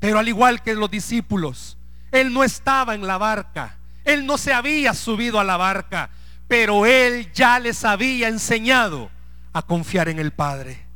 Pero 0.00 0.18
al 0.18 0.28
igual 0.28 0.62
que 0.62 0.74
los 0.74 0.90
discípulos, 0.90 1.76
Él 2.10 2.32
no 2.32 2.42
estaba 2.42 2.94
en 2.94 3.06
la 3.06 3.18
barca, 3.18 3.78
Él 4.04 4.24
no 4.24 4.38
se 4.38 4.54
había 4.54 4.94
subido 4.94 5.38
a 5.38 5.44
la 5.44 5.58
barca, 5.58 6.10
pero 6.48 6.86
Él 6.86 7.30
ya 7.32 7.58
les 7.58 7.84
había 7.84 8.28
enseñado 8.28 9.10
a 9.52 9.62
confiar 9.62 10.08
en 10.08 10.18
el 10.18 10.32
Padre. 10.32 10.86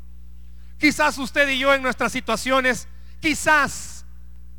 Quizás 0.79 1.19
usted 1.19 1.49
y 1.49 1.59
yo 1.59 1.75
en 1.75 1.83
nuestras 1.83 2.13
situaciones, 2.13 2.89
quizás 3.21 4.07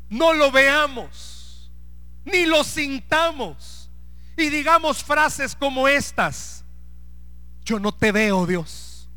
no 0.08 0.32
lo 0.32 0.52
veamos, 0.52 1.70
ni 2.24 2.46
lo 2.46 2.62
sintamos 2.62 3.77
y 4.42 4.50
digamos 4.50 5.02
frases 5.02 5.54
como 5.54 5.88
estas. 5.88 6.64
Yo 7.64 7.78
no 7.78 7.92
te 7.92 8.12
veo, 8.12 8.46
Dios. 8.46 9.08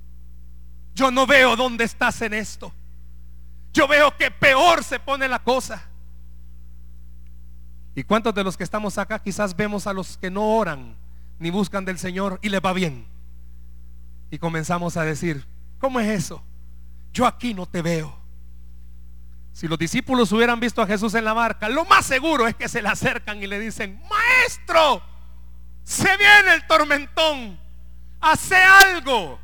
Yo 0.94 1.12
no 1.12 1.26
veo 1.26 1.56
dónde 1.56 1.84
estás 1.84 2.22
en 2.22 2.34
esto. 2.34 2.74
Yo 3.74 3.88
veo 3.88 4.16
que 4.18 4.30
peor 4.32 4.84
se 4.84 5.00
pone 5.00 5.28
la 5.28 5.40
cosa. 5.40 5.88
¿Y 7.96 8.04
cuántos 8.04 8.34
de 8.34 8.44
los 8.44 8.58
que 8.58 8.64
estamos 8.64 8.98
acá 8.98 9.20
quizás 9.20 9.56
vemos 9.56 9.88
a 9.88 9.94
los 9.94 10.18
que 10.18 10.30
no 10.30 10.56
oran 10.56 10.98
ni 11.40 11.50
buscan 11.50 11.86
del 11.86 12.00
Señor 12.00 12.40
y 12.42 12.50
les 12.50 12.62
va 12.62 12.74
bien? 12.74 13.06
Y 14.30 14.38
comenzamos 14.38 14.98
a 14.98 15.04
decir, 15.04 15.46
¿cómo 15.80 16.00
es 16.00 16.08
eso? 16.08 16.44
Yo 17.14 17.26
aquí 17.26 17.54
no 17.54 17.66
te 17.66 17.82
veo. 17.82 18.18
Si 19.54 19.68
los 19.68 19.78
discípulos 19.78 20.32
hubieran 20.32 20.60
visto 20.60 20.82
a 20.82 20.88
Jesús 20.88 21.14
en 21.14 21.26
la 21.26 21.34
barca, 21.34 21.68
lo 21.68 21.84
más 21.86 22.06
seguro 22.06 22.48
es 22.48 22.56
que 22.56 22.70
se 22.70 22.82
le 22.82 22.88
acercan 22.88 23.44
y 23.44 23.48
le 23.48 23.60
dicen, 23.60 24.02
maestro, 24.10 25.02
se 25.84 26.18
viene 26.18 26.54
el 26.56 26.66
tormentón, 26.68 27.60
hace 28.20 28.56
algo. 28.56 29.40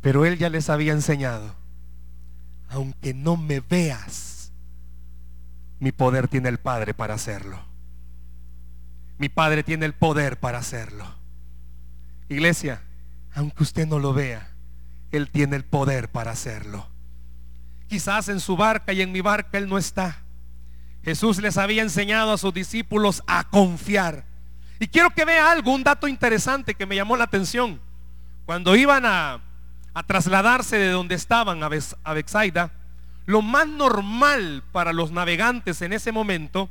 Pero 0.00 0.24
él 0.24 0.38
ya 0.38 0.48
les 0.48 0.70
había 0.70 0.92
enseñado, 0.92 1.54
aunque 2.68 3.12
no 3.14 3.36
me 3.36 3.60
veas, 3.60 4.52
mi 5.78 5.92
poder 5.92 6.28
tiene 6.28 6.48
el 6.48 6.58
Padre 6.58 6.94
para 6.94 7.14
hacerlo. 7.14 7.60
Mi 9.18 9.28
Padre 9.28 9.62
tiene 9.62 9.86
el 9.86 9.94
poder 9.94 10.38
para 10.38 10.58
hacerlo. 10.58 11.06
Iglesia, 12.28 12.82
aunque 13.34 13.62
usted 13.62 13.86
no 13.86 13.98
lo 13.98 14.12
vea, 14.12 14.50
Él 15.10 15.30
tiene 15.30 15.56
el 15.56 15.64
poder 15.64 16.10
para 16.10 16.32
hacerlo. 16.32 16.88
Quizás 17.88 18.28
en 18.28 18.40
su 18.40 18.56
barca 18.56 18.92
y 18.92 19.02
en 19.02 19.12
mi 19.12 19.20
barca 19.20 19.58
Él 19.58 19.68
no 19.68 19.78
está. 19.78 20.22
Jesús 21.04 21.38
les 21.40 21.56
había 21.56 21.82
enseñado 21.82 22.32
a 22.32 22.38
sus 22.38 22.52
discípulos 22.52 23.22
a 23.26 23.48
confiar 23.48 24.24
y 24.78 24.88
quiero 24.88 25.10
que 25.10 25.24
vea 25.24 25.50
algo, 25.50 25.72
un 25.72 25.82
dato 25.82 26.06
interesante 26.06 26.74
que 26.74 26.86
me 26.86 26.96
llamó 26.96 27.16
la 27.16 27.24
atención. 27.24 27.80
Cuando 28.44 28.76
iban 28.76 29.04
a, 29.06 29.40
trasladarse 30.06 30.76
de 30.76 30.90
donde 30.90 31.14
estaban 31.14 31.62
a, 31.62 32.12
Bexaida, 32.12 32.70
lo 33.24 33.42
más 33.42 33.66
normal 33.66 34.62
para 34.70 34.92
los 34.92 35.10
navegantes 35.10 35.80
en 35.82 35.92
ese 35.92 36.12
momento 36.12 36.68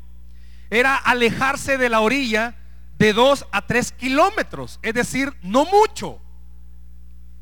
era 0.70 0.96
alejarse 0.96 1.78
de 1.78 1.90
la 1.90 2.02
orilla 2.02 2.56
de 2.98 3.14
dos 3.14 3.46
a 3.52 3.62
tres 3.64 3.92
kilómetros, 3.92 4.80
es 4.82 4.94
decir, 4.94 5.34
no 5.42 5.66
mucho. 5.66 6.22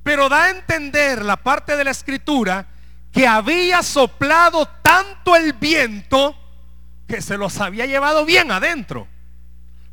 Pero 0.04 0.30
da 0.30 0.46
a 0.46 0.50
entender 0.50 1.24
la 1.24 1.38
parte 1.38 1.76
de 1.78 1.84
la 1.84 1.92
escritura 1.92 2.68
que 3.12 3.28
había 3.28 3.84
soplado 3.84 4.68
tanto 4.82 5.36
el 5.36 5.54
viento 5.54 6.36
que 7.08 7.22
se 7.22 7.38
los 7.38 7.60
había 7.60 7.86
llevado 7.86 8.26
bien 8.26 8.52
adentro. 8.52 9.08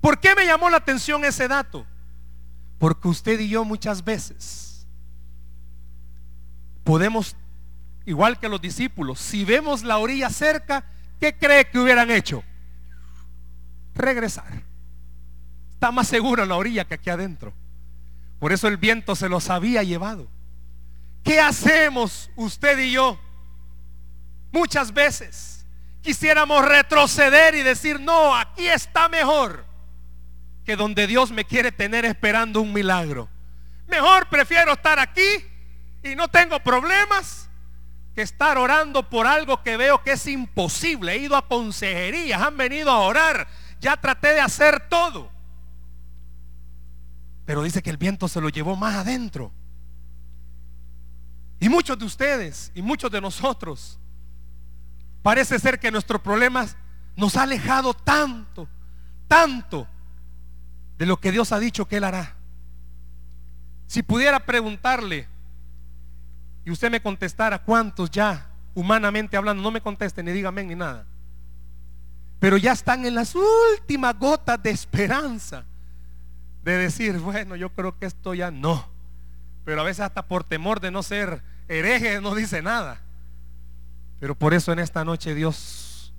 ¿Por 0.01 0.19
qué 0.19 0.35
me 0.35 0.47
llamó 0.47 0.71
la 0.71 0.79
atención 0.79 1.25
ese 1.25 1.47
dato? 1.47 1.87
Porque 2.79 3.09
usted 3.09 3.39
y 3.39 3.49
yo 3.51 3.65
muchas 3.65 4.03
veces 4.03 4.87
podemos, 6.85 7.37
igual 8.07 8.39
que 8.39 8.49
los 8.49 8.61
discípulos, 8.61 9.21
si 9.21 9.45
vemos 9.45 9.83
la 9.83 9.99
orilla 9.99 10.31
cerca, 10.31 10.87
¿qué 11.21 11.37
cree 11.37 11.69
que 11.69 11.79
hubieran 11.79 12.11
hecho? 12.11 12.43
Regresar. 13.95 14.63
Está 15.73 15.93
más 15.93 16.09
seguro 16.09 16.45
la 16.47 16.57
orilla 16.57 16.87
que 16.87 16.95
aquí 16.95 17.11
adentro. 17.11 17.53
Por 18.39 18.53
eso 18.53 18.69
el 18.69 18.79
viento 18.79 19.15
se 19.15 19.29
los 19.29 19.51
había 19.51 19.83
llevado. 19.83 20.29
¿Qué 21.23 21.39
hacemos 21.39 22.31
usted 22.37 22.79
y 22.79 22.93
yo? 22.93 23.21
Muchas 24.51 24.95
veces 24.95 25.67
quisiéramos 26.01 26.65
retroceder 26.65 27.55
y 27.55 27.63
decir, 27.63 28.01
no, 28.01 28.35
aquí 28.35 28.67
está 28.67 29.11
mejor 29.11 29.70
que 30.71 30.77
donde 30.77 31.09
Dios 31.09 31.33
me 31.33 31.45
quiere 31.45 31.73
tener 31.73 32.05
esperando 32.05 32.61
un 32.61 32.73
milagro. 32.73 33.29
Mejor 33.89 34.29
prefiero 34.29 34.75
estar 34.75 35.01
aquí 35.01 35.45
y 36.01 36.15
no 36.15 36.29
tengo 36.29 36.61
problemas 36.61 37.51
que 38.15 38.23
estar 38.23 38.57
orando 38.57 39.11
por 39.11 39.27
algo 39.27 39.65
que 39.65 39.77
veo 39.77 40.01
que 40.05 40.13
es 40.13 40.25
imposible. 40.29 41.15
He 41.15 41.19
ido 41.23 41.35
a 41.35 41.49
consejerías, 41.49 42.41
han 42.41 42.57
venido 42.57 42.89
a 42.89 43.01
orar, 43.01 43.49
ya 43.81 43.97
traté 43.97 44.29
de 44.29 44.39
hacer 44.39 44.89
todo. 44.89 45.33
Pero 47.47 47.65
dice 47.65 47.83
que 47.83 47.91
el 47.91 47.97
viento 47.97 48.29
se 48.29 48.41
lo 48.41 48.49
llevó 48.49 48.77
más 48.77 48.95
adentro. 48.95 49.51
Y 51.59 51.69
muchos 51.69 51.99
de 51.99 52.05
ustedes 52.05 52.71
y 52.77 52.83
muchos 52.83 53.11
de 53.11 53.21
nosotros, 53.21 53.99
parece 55.21 55.59
ser 55.59 55.81
que 55.81 55.91
nuestro 55.91 56.23
problema 56.23 56.65
nos 57.17 57.37
ha 57.37 57.43
alejado 57.43 57.93
tanto, 57.93 58.69
tanto 59.27 59.89
de 61.01 61.07
lo 61.07 61.19
que 61.19 61.33
Dios 61.33 61.51
ha 61.53 61.59
dicho 61.59 61.89
que 61.89 61.97
Él 61.97 62.05
hará. 62.05 62.37
Si 63.87 64.03
pudiera 64.03 64.39
preguntarle 64.45 65.27
y 66.63 66.71
usted 66.71 66.91
me 66.91 67.01
contestara 67.01 67.65
cuántos 67.65 68.11
ya, 68.11 68.51
humanamente 68.75 69.39
hablando, 69.39 69.63
no 69.63 69.71
me 69.71 69.81
conteste 69.81 70.23
ni 70.23 70.31
dígame 70.31 70.63
ni 70.63 70.75
nada, 70.75 71.07
pero 72.39 72.59
ya 72.59 72.73
están 72.73 73.07
en 73.07 73.15
las 73.15 73.35
últimas 73.35 74.19
gotas 74.19 74.63
de 74.63 74.73
esperanza 74.73 75.65
de 76.65 76.77
decir, 76.77 77.19
bueno, 77.19 77.57
yo 77.57 77.73
creo 77.73 77.99
que 77.99 78.05
esto 78.05 78.35
ya 78.35 78.51
no, 78.51 78.87
Pero 79.65 79.81
a 79.81 79.85
veces 79.85 80.01
hasta 80.01 80.29
por 80.29 80.45
temor 80.45 80.81
de 80.81 80.91
no 80.91 81.03
ser 81.03 81.43
hereje 81.67 82.21
no 82.21 82.35
dice 82.35 82.61
nada. 82.61 83.01
Pero 84.19 84.35
por 84.35 84.53
eso 84.53 84.71
en 84.71 84.79
esta 84.79 85.03
noche 85.03 85.35
Dios 85.35 86.13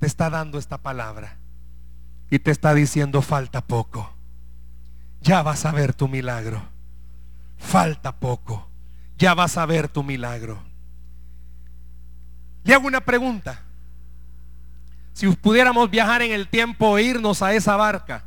te 0.00 0.08
está 0.08 0.28
dando 0.28 0.58
esta 0.58 0.78
palabra 0.78 1.38
y 2.30 2.40
te 2.40 2.50
está 2.50 2.74
diciendo 2.74 3.22
falta 3.22 3.60
poco. 3.64 4.13
Ya 5.24 5.42
vas 5.42 5.64
a 5.64 5.72
ver 5.72 5.94
tu 5.94 6.06
milagro. 6.06 6.62
Falta 7.56 8.14
poco. 8.14 8.68
Ya 9.16 9.32
vas 9.32 9.56
a 9.56 9.64
ver 9.64 9.88
tu 9.88 10.02
milagro. 10.02 10.62
Le 12.62 12.74
hago 12.74 12.86
una 12.86 13.00
pregunta. 13.00 13.62
Si 15.14 15.26
pudiéramos 15.28 15.90
viajar 15.90 16.20
en 16.20 16.32
el 16.32 16.48
tiempo 16.48 16.98
e 16.98 17.04
irnos 17.04 17.40
a 17.40 17.54
esa 17.54 17.74
barca, 17.76 18.24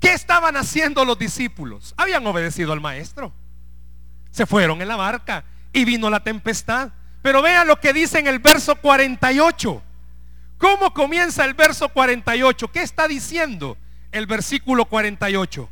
¿qué 0.00 0.14
estaban 0.14 0.56
haciendo 0.56 1.04
los 1.04 1.16
discípulos? 1.16 1.94
Habían 1.96 2.26
obedecido 2.26 2.72
al 2.72 2.80
maestro. 2.80 3.32
Se 4.32 4.46
fueron 4.46 4.82
en 4.82 4.88
la 4.88 4.96
barca 4.96 5.44
y 5.72 5.84
vino 5.84 6.10
la 6.10 6.24
tempestad. 6.24 6.90
Pero 7.22 7.40
vean 7.40 7.68
lo 7.68 7.78
que 7.78 7.92
dice 7.92 8.18
en 8.18 8.26
el 8.26 8.40
verso 8.40 8.74
48. 8.74 9.80
¿Cómo 10.58 10.92
comienza 10.92 11.44
el 11.44 11.54
verso 11.54 11.88
48? 11.88 12.72
¿Qué 12.72 12.82
está 12.82 13.06
diciendo 13.06 13.76
el 14.14 14.26
versículo 14.26 14.84
48? 14.86 15.68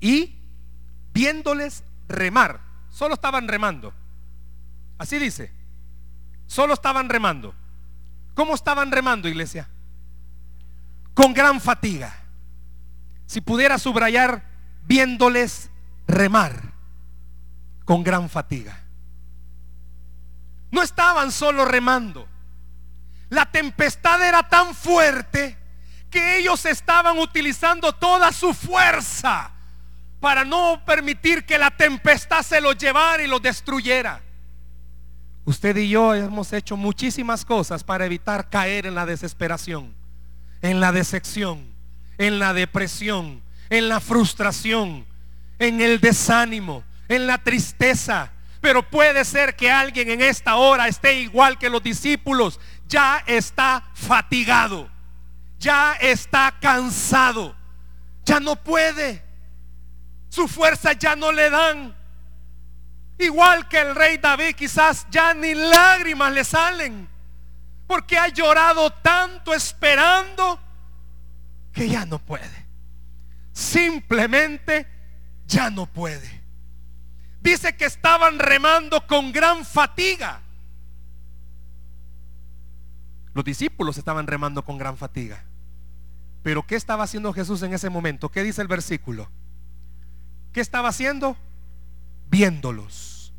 Y 0.00 0.34
viéndoles 1.12 1.84
remar, 2.08 2.60
solo 2.90 3.14
estaban 3.14 3.46
remando. 3.46 3.92
Así 4.98 5.18
dice. 5.18 5.52
Solo 6.46 6.74
estaban 6.74 7.08
remando. 7.08 7.54
¿Cómo 8.34 8.54
estaban 8.54 8.90
remando, 8.90 9.28
iglesia? 9.28 9.68
Con 11.12 11.34
gran 11.34 11.60
fatiga. 11.60 12.14
Si 13.26 13.40
pudiera 13.40 13.78
subrayar, 13.78 14.44
viéndoles 14.86 15.70
remar 16.06 16.72
con 17.84 18.02
gran 18.02 18.28
fatiga. 18.30 18.80
No 20.70 20.82
estaban 20.82 21.30
solo 21.32 21.64
remando. 21.64 22.26
La 23.28 23.50
tempestad 23.50 24.26
era 24.26 24.48
tan 24.48 24.74
fuerte 24.74 25.63
que 26.14 26.38
ellos 26.38 26.64
estaban 26.64 27.18
utilizando 27.18 27.92
toda 27.92 28.30
su 28.30 28.54
fuerza 28.54 29.50
para 30.20 30.44
no 30.44 30.80
permitir 30.86 31.44
que 31.44 31.58
la 31.58 31.72
tempestad 31.72 32.44
se 32.44 32.60
los 32.60 32.78
llevara 32.78 33.24
y 33.24 33.26
los 33.26 33.42
destruyera. 33.42 34.22
Usted 35.44 35.76
y 35.76 35.88
yo 35.88 36.14
hemos 36.14 36.52
hecho 36.52 36.76
muchísimas 36.76 37.44
cosas 37.44 37.82
para 37.82 38.06
evitar 38.06 38.48
caer 38.48 38.86
en 38.86 38.94
la 38.94 39.06
desesperación, 39.06 39.92
en 40.62 40.78
la 40.78 40.92
decepción, 40.92 41.66
en 42.16 42.38
la 42.38 42.54
depresión, 42.54 43.42
en 43.68 43.88
la 43.88 43.98
frustración, 43.98 45.04
en 45.58 45.80
el 45.80 45.98
desánimo, 45.98 46.84
en 47.08 47.26
la 47.26 47.38
tristeza. 47.38 48.30
Pero 48.60 48.88
puede 48.88 49.24
ser 49.24 49.56
que 49.56 49.68
alguien 49.68 50.10
en 50.10 50.22
esta 50.22 50.54
hora 50.54 50.86
esté 50.86 51.18
igual 51.22 51.58
que 51.58 51.70
los 51.70 51.82
discípulos, 51.82 52.60
ya 52.86 53.24
está 53.26 53.82
fatigado, 53.94 54.93
ya 55.64 55.94
está 55.94 56.54
cansado, 56.60 57.56
ya 58.22 58.38
no 58.38 58.54
puede, 58.54 59.24
su 60.28 60.46
fuerza 60.46 60.92
ya 60.92 61.16
no 61.16 61.32
le 61.32 61.48
dan. 61.48 61.96
Igual 63.18 63.66
que 63.68 63.80
el 63.80 63.94
rey 63.94 64.18
David, 64.18 64.54
quizás 64.56 65.06
ya 65.10 65.32
ni 65.32 65.54
lágrimas 65.54 66.32
le 66.32 66.44
salen. 66.44 67.08
Porque 67.86 68.18
ha 68.18 68.28
llorado 68.28 68.90
tanto 68.90 69.54
esperando 69.54 70.58
que 71.72 71.88
ya 71.88 72.04
no 72.04 72.18
puede. 72.18 72.66
Simplemente 73.52 74.86
ya 75.46 75.70
no 75.70 75.86
puede. 75.86 76.42
Dice 77.40 77.76
que 77.76 77.84
estaban 77.86 78.38
remando 78.38 79.06
con 79.06 79.32
gran 79.32 79.64
fatiga. 79.64 80.40
Los 83.32 83.44
discípulos 83.44 83.96
estaban 83.96 84.26
remando 84.26 84.64
con 84.64 84.76
gran 84.76 84.96
fatiga. 84.96 85.44
Pero 86.44 86.64
¿qué 86.64 86.76
estaba 86.76 87.02
haciendo 87.02 87.32
Jesús 87.32 87.60
en 87.62 87.74
ese 87.74 87.90
momento? 87.90 88.28
¿Qué 88.28 88.44
dice 88.44 88.62
el 88.62 88.68
versículo? 88.68 89.28
¿Qué 90.52 90.60
estaba 90.60 90.90
haciendo? 90.90 91.36
viéndolos. 92.34 93.32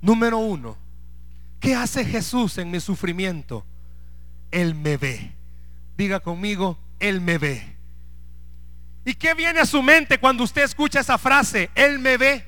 Número 0.00 0.38
uno, 0.38 0.76
¿qué 1.60 1.74
hace 1.74 2.04
Jesús 2.04 2.58
en 2.58 2.70
mi 2.70 2.80
sufrimiento? 2.80 3.64
Él 4.50 4.74
me 4.74 4.96
ve. 4.96 5.32
Diga 5.96 6.20
conmigo, 6.20 6.78
Él 6.98 7.20
me 7.20 7.38
ve. 7.38 7.76
¿Y 9.04 9.14
qué 9.14 9.34
viene 9.34 9.60
a 9.60 9.66
su 9.66 9.82
mente 9.82 10.18
cuando 10.18 10.44
usted 10.44 10.62
escucha 10.62 11.00
esa 11.00 11.18
frase? 11.18 11.70
Él 11.74 11.98
me 11.98 12.16
ve. 12.16 12.44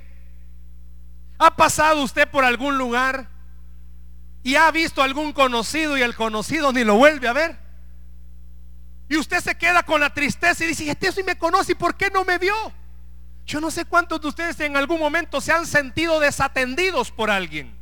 ¿Ha 1.38 1.55
pasado 1.57 2.03
usted 2.03 2.29
por 2.29 2.44
algún 2.44 2.79
lugar 2.79 3.29
y 4.42 4.57
ha 4.57 4.70
visto 4.70 5.03
algún 5.03 5.33
conocido 5.33 5.96
y 5.96 6.03
el 6.03 6.16
conocido 6.16 6.72
ni 6.72 6.85
lo 6.85 6.96
vuelve 6.96 7.29
a 7.29 7.33
ver? 7.33 7.62
Y 9.12 9.18
usted 9.18 9.42
se 9.42 9.55
queda 9.55 9.83
con 9.83 10.01
la 10.01 10.09
tristeza 10.09 10.64
y 10.64 10.68
dice, 10.68 10.90
este 10.90 11.12
sí 11.12 11.22
me 11.22 11.37
conoce 11.37 11.72
y 11.72 11.75
por 11.75 11.98
qué 11.98 12.09
no 12.09 12.25
me 12.25 12.38
vio? 12.38 12.55
Yo 13.44 13.61
no 13.61 13.70
sé 13.70 13.85
cuántos 13.85 14.22
de 14.22 14.29
ustedes 14.29 14.59
en 14.61 14.75
algún 14.75 14.98
momento 14.98 15.38
se 15.38 15.53
han 15.53 15.66
sentido 15.66 16.18
desatendidos 16.18 17.11
por 17.11 17.31
alguien. 17.31 17.77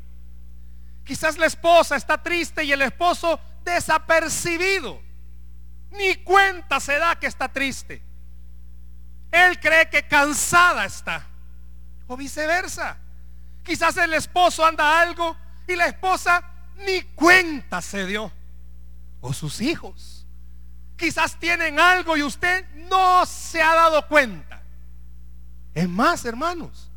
Quizás 1.05 1.39
la 1.39 1.47
esposa 1.47 1.95
está 1.95 2.21
triste 2.21 2.65
y 2.65 2.73
el 2.73 2.83
esposo 2.83 3.39
desapercibido. 3.63 5.01
Ni 5.93 6.17
cuenta 6.17 6.81
se 6.81 6.99
da 6.99 7.15
que 7.15 7.29
está 7.29 7.47
triste. 7.47 8.03
Él 9.31 9.61
cree 9.61 9.89
que 9.89 10.09
cansada 10.09 10.85
está. 10.85 11.29
O 12.09 12.17
viceversa. 12.17 12.99
Quizás 13.63 13.97
el 13.99 14.15
esposo 14.15 14.67
anda 14.67 15.01
algo 15.01 15.37
y 15.69 15.77
la 15.77 15.87
esposa 15.87 16.43
ni 16.79 17.03
cuenta 17.03 17.81
se 17.81 18.05
dio. 18.05 18.33
O 19.21 19.33
sus 19.33 19.61
hijos. 19.61 20.20
Quizás 21.01 21.35
tienen 21.41 21.81
algo 21.81 22.15
y 22.19 22.23
usted 22.23 22.67
no 22.75 23.25
se 23.25 23.63
ha 23.63 23.75
dado 23.75 24.07
cuenta. 24.07 24.63
Es 25.73 25.89
más, 25.89 26.27
hermanos, 26.27 26.91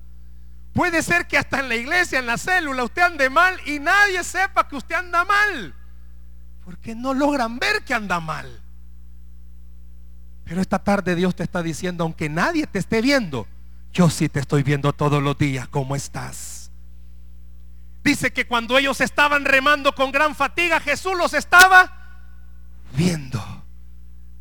puede 0.73 1.01
ser 1.01 1.25
que 1.25 1.37
hasta 1.37 1.61
en 1.61 1.69
la 1.69 1.75
iglesia, 1.75 2.19
en 2.19 2.25
la 2.25 2.37
célula, 2.37 2.83
usted 2.83 3.01
ande 3.01 3.29
mal 3.29 3.57
y 3.65 3.79
nadie 3.79 4.21
sepa 4.25 4.67
que 4.67 4.75
usted 4.75 4.95
anda 4.95 5.23
mal. 5.23 5.73
Porque 6.65 6.93
no 6.93 7.13
logran 7.13 7.57
ver 7.59 7.85
que 7.85 7.93
anda 7.93 8.19
mal. 8.19 8.61
Pero 10.43 10.59
esta 10.59 10.79
tarde 10.79 11.15
Dios 11.15 11.33
te 11.33 11.43
está 11.43 11.63
diciendo, 11.63 12.03
aunque 12.03 12.27
nadie 12.27 12.67
te 12.67 12.79
esté 12.79 13.01
viendo, 13.01 13.47
yo 13.93 14.09
sí 14.09 14.27
te 14.27 14.41
estoy 14.41 14.63
viendo 14.63 14.91
todos 14.91 15.23
los 15.23 15.37
días 15.37 15.69
cómo 15.69 15.95
estás. 15.95 16.71
Dice 18.03 18.33
que 18.33 18.45
cuando 18.45 18.77
ellos 18.77 18.99
estaban 18.99 19.45
remando 19.45 19.95
con 19.95 20.11
gran 20.11 20.35
fatiga, 20.35 20.81
Jesús 20.81 21.17
los 21.17 21.33
estaba 21.33 22.19
viendo. 22.91 23.41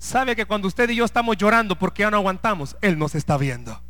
¿Sabe 0.02 0.34
que 0.34 0.46
cuando 0.46 0.66
usted 0.66 0.90
y 0.90 0.96
yo 0.96 1.04
estamos 1.04 1.36
llorando 1.36 1.78
porque 1.78 2.02
ya 2.02 2.10
no 2.10 2.16
aguantamos, 2.16 2.76
Él 2.80 2.98
nos 2.98 3.14
está 3.14 3.36
viendo? 3.36 3.80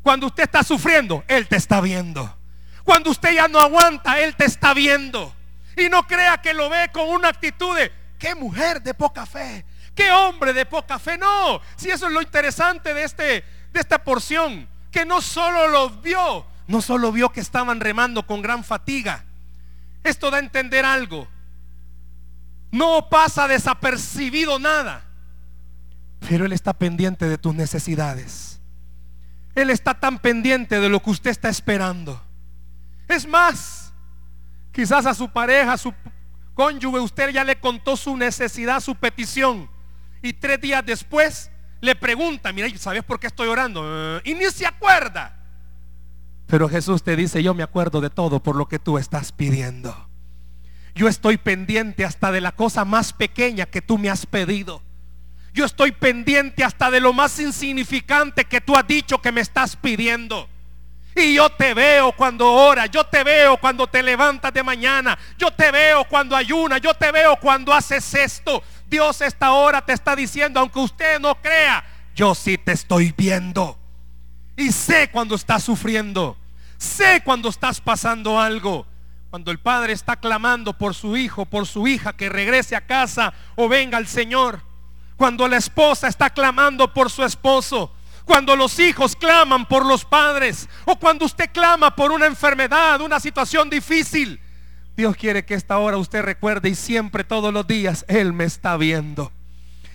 Cuando 0.00 0.28
usted 0.28 0.44
está 0.44 0.62
sufriendo, 0.62 1.22
Él 1.28 1.48
te 1.48 1.56
está 1.56 1.82
viendo. 1.82 2.34
Cuando 2.82 3.10
usted 3.10 3.34
ya 3.34 3.46
no 3.46 3.60
aguanta, 3.60 4.18
Él 4.20 4.34
te 4.36 4.46
está 4.46 4.72
viendo. 4.72 5.34
Y 5.76 5.90
no 5.90 6.06
crea 6.06 6.38
que 6.38 6.54
lo 6.54 6.70
ve 6.70 6.88
con 6.90 7.10
una 7.10 7.28
actitud 7.28 7.76
de, 7.76 7.92
qué 8.18 8.34
mujer 8.34 8.82
de 8.82 8.94
poca 8.94 9.26
fe, 9.26 9.66
qué 9.94 10.10
hombre 10.10 10.54
de 10.54 10.64
poca 10.64 10.98
fe. 10.98 11.18
No, 11.18 11.60
si 11.76 11.90
eso 11.90 12.06
es 12.06 12.12
lo 12.14 12.22
interesante 12.22 12.94
de, 12.94 13.04
este, 13.04 13.44
de 13.70 13.80
esta 13.80 14.02
porción, 14.02 14.66
que 14.90 15.04
no 15.04 15.20
solo 15.20 15.68
los 15.68 16.00
vio, 16.00 16.46
no 16.68 16.80
solo 16.80 17.12
vio 17.12 17.32
que 17.32 17.40
estaban 17.40 17.80
remando 17.80 18.26
con 18.26 18.40
gran 18.40 18.64
fatiga. 18.64 19.26
Esto 20.04 20.30
da 20.30 20.38
a 20.38 20.40
entender 20.40 20.86
algo. 20.86 21.28
No 22.70 23.10
pasa 23.10 23.46
desapercibido 23.46 24.58
nada, 24.58 25.09
pero 26.28 26.44
Él 26.44 26.52
está 26.52 26.72
pendiente 26.74 27.28
de 27.28 27.38
tus 27.38 27.54
necesidades. 27.54 28.60
Él 29.54 29.70
está 29.70 29.98
tan 29.98 30.18
pendiente 30.18 30.80
de 30.80 30.88
lo 30.88 31.02
que 31.02 31.10
usted 31.10 31.30
está 31.30 31.48
esperando. 31.48 32.22
Es 33.08 33.26
más, 33.26 33.92
quizás 34.72 35.06
a 35.06 35.14
su 35.14 35.28
pareja, 35.28 35.72
a 35.72 35.78
su 35.78 35.92
cónyuge, 36.54 37.00
usted 37.00 37.30
ya 37.30 37.42
le 37.42 37.58
contó 37.58 37.96
su 37.96 38.16
necesidad, 38.16 38.80
su 38.80 38.94
petición. 38.94 39.68
Y 40.22 40.34
tres 40.34 40.60
días 40.60 40.84
después 40.84 41.50
le 41.80 41.96
pregunta, 41.96 42.52
mira, 42.52 42.68
¿sabes 42.76 43.02
por 43.02 43.18
qué 43.18 43.26
estoy 43.26 43.48
orando? 43.48 43.82
Eh, 43.84 44.20
y 44.24 44.34
ni 44.34 44.44
se 44.46 44.66
acuerda. 44.66 45.36
Pero 46.46 46.68
Jesús 46.68 47.02
te 47.02 47.16
dice, 47.16 47.42
yo 47.42 47.54
me 47.54 47.62
acuerdo 47.62 48.00
de 48.00 48.10
todo 48.10 48.42
por 48.42 48.56
lo 48.56 48.68
que 48.68 48.78
tú 48.78 48.98
estás 48.98 49.32
pidiendo. 49.32 50.08
Yo 50.94 51.08
estoy 51.08 51.38
pendiente 51.38 52.04
hasta 52.04 52.32
de 52.32 52.40
la 52.40 52.52
cosa 52.52 52.84
más 52.84 53.12
pequeña 53.12 53.66
que 53.66 53.80
tú 53.80 53.98
me 53.98 54.10
has 54.10 54.26
pedido. 54.26 54.82
Yo 55.52 55.64
estoy 55.64 55.92
pendiente 55.92 56.62
hasta 56.62 56.90
de 56.90 57.00
lo 57.00 57.12
más 57.12 57.38
insignificante 57.40 58.44
que 58.44 58.60
tú 58.60 58.76
has 58.76 58.86
dicho 58.86 59.20
que 59.20 59.32
me 59.32 59.40
estás 59.40 59.76
pidiendo. 59.76 60.48
Y 61.14 61.34
yo 61.34 61.50
te 61.50 61.74
veo 61.74 62.12
cuando 62.12 62.50
oras, 62.50 62.88
yo 62.90 63.04
te 63.04 63.24
veo 63.24 63.56
cuando 63.56 63.86
te 63.86 64.02
levantas 64.02 64.52
de 64.52 64.62
mañana, 64.62 65.18
yo 65.36 65.50
te 65.50 65.70
veo 65.72 66.04
cuando 66.04 66.36
ayunas, 66.36 66.80
yo 66.80 66.94
te 66.94 67.10
veo 67.10 67.36
cuando 67.36 67.74
haces 67.74 68.14
esto. 68.14 68.62
Dios 68.86 69.20
esta 69.20 69.52
hora 69.52 69.84
te 69.84 69.92
está 69.92 70.14
diciendo, 70.14 70.60
aunque 70.60 70.78
usted 70.78 71.18
no 71.18 71.34
crea, 71.34 71.84
yo 72.14 72.34
sí 72.34 72.58
te 72.58 72.72
estoy 72.72 73.12
viendo. 73.16 73.76
Y 74.56 74.72
sé 74.72 75.10
cuando 75.10 75.34
estás 75.34 75.64
sufriendo. 75.64 76.36
Sé 76.78 77.22
cuando 77.24 77.48
estás 77.48 77.80
pasando 77.80 78.40
algo. 78.40 78.86
Cuando 79.30 79.50
el 79.50 79.58
padre 79.58 79.92
está 79.92 80.16
clamando 80.16 80.76
por 80.76 80.94
su 80.94 81.16
hijo, 81.16 81.46
por 81.46 81.66
su 81.66 81.86
hija, 81.86 82.14
que 82.14 82.28
regrese 82.28 82.76
a 82.76 82.86
casa 82.86 83.32
o 83.56 83.68
venga 83.68 83.98
al 83.98 84.06
Señor. 84.06 84.60
Cuando 85.20 85.46
la 85.46 85.58
esposa 85.58 86.08
está 86.08 86.30
clamando 86.30 86.94
por 86.94 87.10
su 87.10 87.22
esposo. 87.22 87.92
Cuando 88.24 88.56
los 88.56 88.78
hijos 88.78 89.14
claman 89.14 89.66
por 89.66 89.84
los 89.84 90.06
padres. 90.06 90.66
O 90.86 90.98
cuando 90.98 91.26
usted 91.26 91.50
clama 91.52 91.94
por 91.94 92.10
una 92.10 92.24
enfermedad, 92.24 93.02
una 93.02 93.20
situación 93.20 93.68
difícil. 93.68 94.40
Dios 94.96 95.14
quiere 95.16 95.44
que 95.44 95.52
esta 95.52 95.76
hora 95.76 95.98
usted 95.98 96.22
recuerde 96.22 96.70
y 96.70 96.74
siempre 96.74 97.22
todos 97.22 97.52
los 97.52 97.66
días, 97.66 98.06
Él 98.08 98.32
me 98.32 98.44
está 98.44 98.78
viendo. 98.78 99.30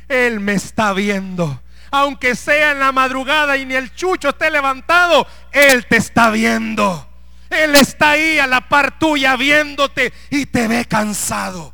Él 0.10 0.42
me 0.42 0.54
está 0.54 0.94
viendo. 0.94 1.60
Aunque 1.90 2.36
sea 2.36 2.74
en 2.74 2.80
la 2.80 2.92
madrugada 2.92 3.58
y 3.58 3.66
ni 3.66 3.74
el 3.74 3.96
chucho 3.96 4.30
esté 4.30 4.52
levantado, 4.52 5.26
Él 5.52 5.88
te 5.88 5.98
está 5.98 6.30
viendo. 6.30 7.10
Él 7.50 7.74
está 7.74 8.12
ahí 8.12 8.38
a 8.38 8.46
la 8.46 8.70
par 8.70 9.00
tuya 9.00 9.36
viéndote 9.38 10.14
y 10.30 10.46
te 10.46 10.68
ve 10.68 10.86
cansado. 10.86 11.74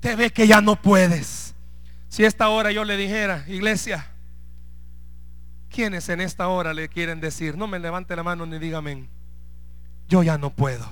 Te 0.00 0.16
ve 0.16 0.32
que 0.32 0.48
ya 0.48 0.60
no 0.60 0.74
puedes. 0.74 1.45
Si 2.16 2.24
esta 2.24 2.48
hora 2.48 2.72
yo 2.72 2.82
le 2.86 2.96
dijera, 2.96 3.44
iglesia, 3.46 4.10
¿quiénes 5.68 6.08
en 6.08 6.22
esta 6.22 6.48
hora 6.48 6.72
le 6.72 6.88
quieren 6.88 7.20
decir? 7.20 7.58
No 7.58 7.66
me 7.66 7.78
levante 7.78 8.16
la 8.16 8.22
mano 8.22 8.46
ni 8.46 8.58
dígame, 8.58 9.10
yo 10.08 10.22
ya 10.22 10.38
no 10.38 10.48
puedo. 10.48 10.88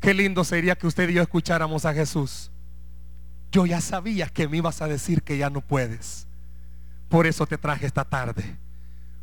Qué 0.00 0.14
lindo 0.14 0.44
sería 0.44 0.76
que 0.76 0.86
usted 0.86 1.10
y 1.10 1.12
yo 1.12 1.20
escucháramos 1.20 1.84
a 1.84 1.92
Jesús. 1.92 2.50
Yo 3.52 3.66
ya 3.66 3.82
sabía 3.82 4.28
que 4.28 4.48
me 4.48 4.56
ibas 4.56 4.80
a 4.80 4.88
decir 4.88 5.22
que 5.22 5.36
ya 5.36 5.50
no 5.50 5.60
puedes. 5.60 6.26
Por 7.10 7.26
eso 7.26 7.46
te 7.46 7.58
traje 7.58 7.84
esta 7.84 8.06
tarde. 8.06 8.56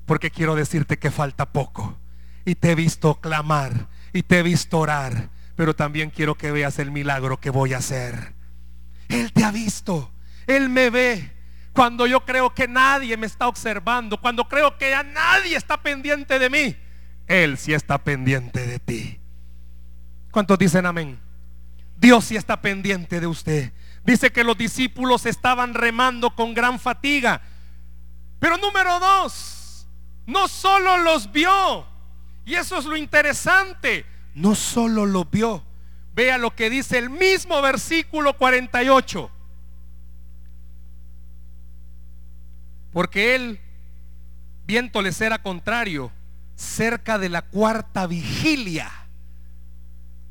Porque 0.05 0.29
quiero 0.29 0.53
decirte 0.53 0.99
que 0.99 1.10
falta 1.10 1.51
poco. 1.51 1.97
Y 2.45 2.53
te 2.53 2.73
he 2.73 2.75
visto 2.75 3.15
clamar. 3.15 3.88
Y 4.13 4.21
te 4.21 4.38
he 4.38 4.43
visto 4.43 4.77
orar. 4.77 5.31
Pero 5.55 5.75
también 5.75 6.12
quiero 6.12 6.36
que 6.36 6.51
veas 6.51 6.77
el 6.77 6.91
milagro 6.91 7.39
que 7.39 7.49
voy 7.49 7.73
a 7.73 7.79
hacer. 7.79 8.39
Él 9.12 9.32
te 9.34 9.43
ha 9.43 9.52
visto. 9.52 10.12
Él 10.47 10.69
me 10.69 10.89
ve. 10.89 11.32
Cuando 11.74 12.08
yo 12.08 12.26
creo 12.26 12.54
que 12.54 12.67
nadie 12.67 13.15
me 13.17 13.28
está 13.28 13.47
observando. 13.47 14.19
Cuando 14.19 14.47
creo 14.47 14.78
que 14.78 14.89
ya 14.89 15.04
nadie 15.04 15.56
está 15.56 15.82
pendiente 15.82 16.39
de 16.39 16.50
mí. 16.50 16.76
Él 17.28 17.58
sí 17.58 17.74
está 17.74 17.97
pendiente 17.97 18.65
de 18.65 18.80
ti. 18.80 19.19
¿Cuántos 20.32 20.58
dicen 20.58 20.86
amén? 20.86 21.19
Dios 21.97 22.26
sí 22.26 22.36
está 22.36 22.62
pendiente 22.62 23.19
de 23.19 23.28
usted. 23.28 23.74
Dice 24.04 24.32
que 24.32 24.43
los 24.43 24.58
discípulos 24.58 25.26
estaban 25.26 25.74
remando 25.74 26.36
con 26.36 26.54
gran 26.54 26.80
fatiga. 26.80 27.41
Pero 28.39 28.58
número 28.58 29.00
dos, 29.00 29.88
no 30.26 30.47
solo 30.47 30.97
los 30.97 31.32
vio. 31.32 31.86
Y 32.45 32.56
eso 32.56 32.80
es 32.80 32.86
lo 32.86 32.97
interesante. 32.97 34.06
No 34.34 34.56
solo 34.56 35.06
los 35.06 35.30
vio. 35.30 35.63
Vea 36.13 36.38
lo 36.38 36.56
que 36.56 36.69
dice 36.69 36.97
el 36.97 37.10
mismo 37.10 37.62
versículo 37.62 38.38
48. 38.38 39.32
Porque 42.91 43.36
él, 43.36 43.60
viento 44.65 45.02
les 45.02 45.21
era 45.21 45.41
contrario, 45.41 46.12
cerca 46.56 47.17
de 47.17 47.30
la 47.30 47.41
cuarta 47.43 48.08
vigilia, 48.08 48.91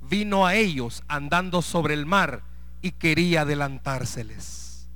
vino 0.02 0.46
a 0.46 0.54
ellos 0.54 1.02
andando 1.08 1.62
sobre 1.62 1.94
el 1.94 2.04
mar 2.04 2.42
y 2.82 2.92
quería 2.92 3.42
adelantárseles. 3.42 4.88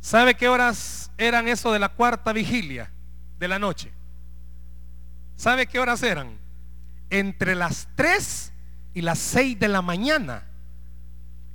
¿Sabe 0.00 0.34
qué 0.34 0.48
horas 0.48 1.10
eran 1.16 1.48
eso 1.48 1.72
de 1.72 1.78
la 1.78 1.90
cuarta 1.90 2.32
vigilia 2.32 2.90
de 3.38 3.48
la 3.48 3.58
noche? 3.58 3.92
¿Sabe 5.36 5.66
qué 5.66 5.78
horas 5.78 6.02
eran? 6.02 6.38
Entre 7.10 7.54
las 7.54 7.88
3 7.94 8.51
y 8.94 9.02
las 9.02 9.18
6 9.18 9.58
de 9.58 9.68
la 9.68 9.82
mañana. 9.82 10.44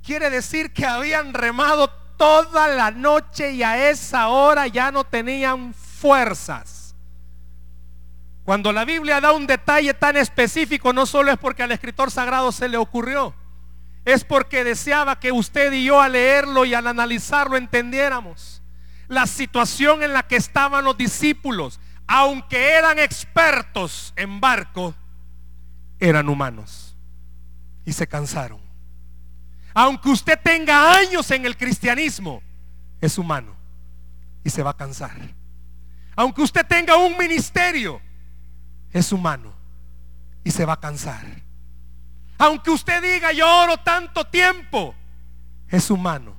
Quiere 0.02 0.30
decir 0.30 0.72
que 0.72 0.86
habían 0.86 1.34
remado 1.34 1.88
toda 2.16 2.68
la 2.68 2.90
noche 2.90 3.52
y 3.52 3.62
a 3.62 3.90
esa 3.90 4.28
hora 4.28 4.66
ya 4.66 4.90
no 4.90 5.04
tenían 5.04 5.74
fuerzas. 5.74 6.94
Cuando 8.44 8.72
la 8.72 8.84
Biblia 8.84 9.20
da 9.20 9.32
un 9.32 9.46
detalle 9.46 9.92
tan 9.94 10.16
específico, 10.16 10.92
no 10.92 11.04
solo 11.04 11.30
es 11.30 11.38
porque 11.38 11.62
al 11.62 11.72
escritor 11.72 12.10
sagrado 12.10 12.50
se 12.50 12.68
le 12.68 12.78
ocurrió, 12.78 13.34
es 14.04 14.24
porque 14.24 14.64
deseaba 14.64 15.20
que 15.20 15.32
usted 15.32 15.72
y 15.72 15.84
yo 15.84 16.00
al 16.00 16.12
leerlo 16.12 16.64
y 16.64 16.72
al 16.72 16.86
analizarlo 16.86 17.56
entendiéramos 17.56 18.62
la 19.06 19.26
situación 19.26 20.02
en 20.02 20.12
la 20.12 20.26
que 20.26 20.36
estaban 20.36 20.84
los 20.84 20.96
discípulos, 20.96 21.80
aunque 22.06 22.72
eran 22.72 22.98
expertos 22.98 24.12
en 24.16 24.40
barco, 24.40 24.94
eran 25.98 26.28
humanos 26.28 26.87
y 27.88 27.92
se 27.94 28.06
cansaron. 28.06 28.60
Aunque 29.72 30.10
usted 30.10 30.38
tenga 30.42 30.94
años 30.94 31.30
en 31.30 31.46
el 31.46 31.56
cristianismo, 31.56 32.42
es 33.00 33.16
humano 33.16 33.56
y 34.44 34.50
se 34.50 34.62
va 34.62 34.70
a 34.70 34.76
cansar. 34.76 35.16
Aunque 36.14 36.42
usted 36.42 36.66
tenga 36.66 36.98
un 36.98 37.16
ministerio, 37.16 37.98
es 38.92 39.10
humano 39.10 39.54
y 40.44 40.50
se 40.50 40.66
va 40.66 40.74
a 40.74 40.80
cansar. 40.80 41.24
Aunque 42.36 42.70
usted 42.70 43.02
diga, 43.02 43.32
yo 43.32 43.46
oro 43.62 43.78
tanto 43.78 44.22
tiempo, 44.26 44.94
es 45.68 45.90
humano 45.90 46.36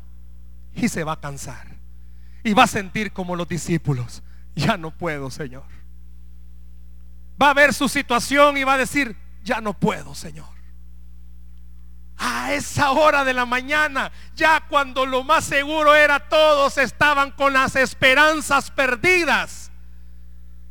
y 0.76 0.88
se 0.88 1.04
va 1.04 1.14
a 1.14 1.20
cansar. 1.20 1.66
Y 2.44 2.54
va 2.54 2.66
a 2.66 2.68
sentir 2.68 3.12
como 3.12 3.36
los 3.36 3.48
discípulos, 3.48 4.22
ya 4.54 4.78
no 4.78 4.92
puedo, 4.92 5.32
Señor. 5.32 5.66
Va 7.42 7.50
a 7.50 7.54
ver 7.56 7.74
su 7.74 7.90
situación 7.90 8.56
y 8.56 8.64
va 8.64 8.74
a 8.74 8.78
decir, 8.78 9.18
ya 9.44 9.62
no 9.62 9.74
puedo, 9.74 10.14
Señor. 10.14 10.59
Esa 12.50 12.92
hora 12.92 13.24
de 13.24 13.34
la 13.34 13.46
mañana, 13.46 14.12
ya 14.36 14.66
cuando 14.68 15.06
lo 15.06 15.24
más 15.24 15.46
seguro 15.46 15.94
era 15.96 16.30
todos 16.30 16.78
estaban 16.78 17.32
con 17.32 17.54
las 17.54 17.76
esperanzas 17.76 18.72
perdidas. 18.72 19.72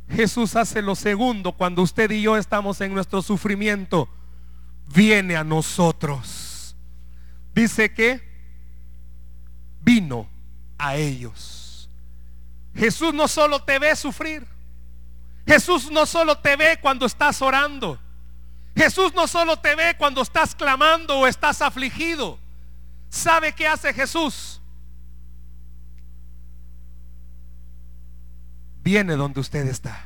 Jesús 0.09 0.55
hace 0.55 0.81
lo 0.81 0.95
segundo 0.95 1.53
cuando 1.53 1.81
usted 1.81 2.11
y 2.11 2.23
yo 2.23 2.35
estamos 2.35 2.81
en 2.81 2.93
nuestro 2.93 3.21
sufrimiento 3.21 4.09
viene 4.87 5.37
a 5.37 5.43
nosotros. 5.43 6.75
Dice 7.53 7.93
que 7.93 8.21
vino 9.81 10.27
a 10.77 10.95
ellos. 10.95 11.89
Jesús 12.75 13.13
no 13.13 13.27
solo 13.27 13.63
te 13.63 13.79
ve 13.79 13.95
sufrir. 13.95 14.47
Jesús 15.45 15.89
no 15.91 16.05
solo 16.05 16.37
te 16.37 16.55
ve 16.55 16.79
cuando 16.81 17.05
estás 17.05 17.41
orando. 17.41 17.99
Jesús 18.75 19.13
no 19.13 19.27
solo 19.27 19.57
te 19.57 19.75
ve 19.75 19.95
cuando 19.97 20.21
estás 20.21 20.55
clamando 20.55 21.19
o 21.19 21.27
estás 21.27 21.61
afligido. 21.61 22.39
¿Sabe 23.09 23.53
qué 23.53 23.67
hace 23.67 23.93
Jesús? 23.93 24.61
Viene 28.83 29.15
donde 29.15 29.39
usted 29.39 29.67
está. 29.67 30.05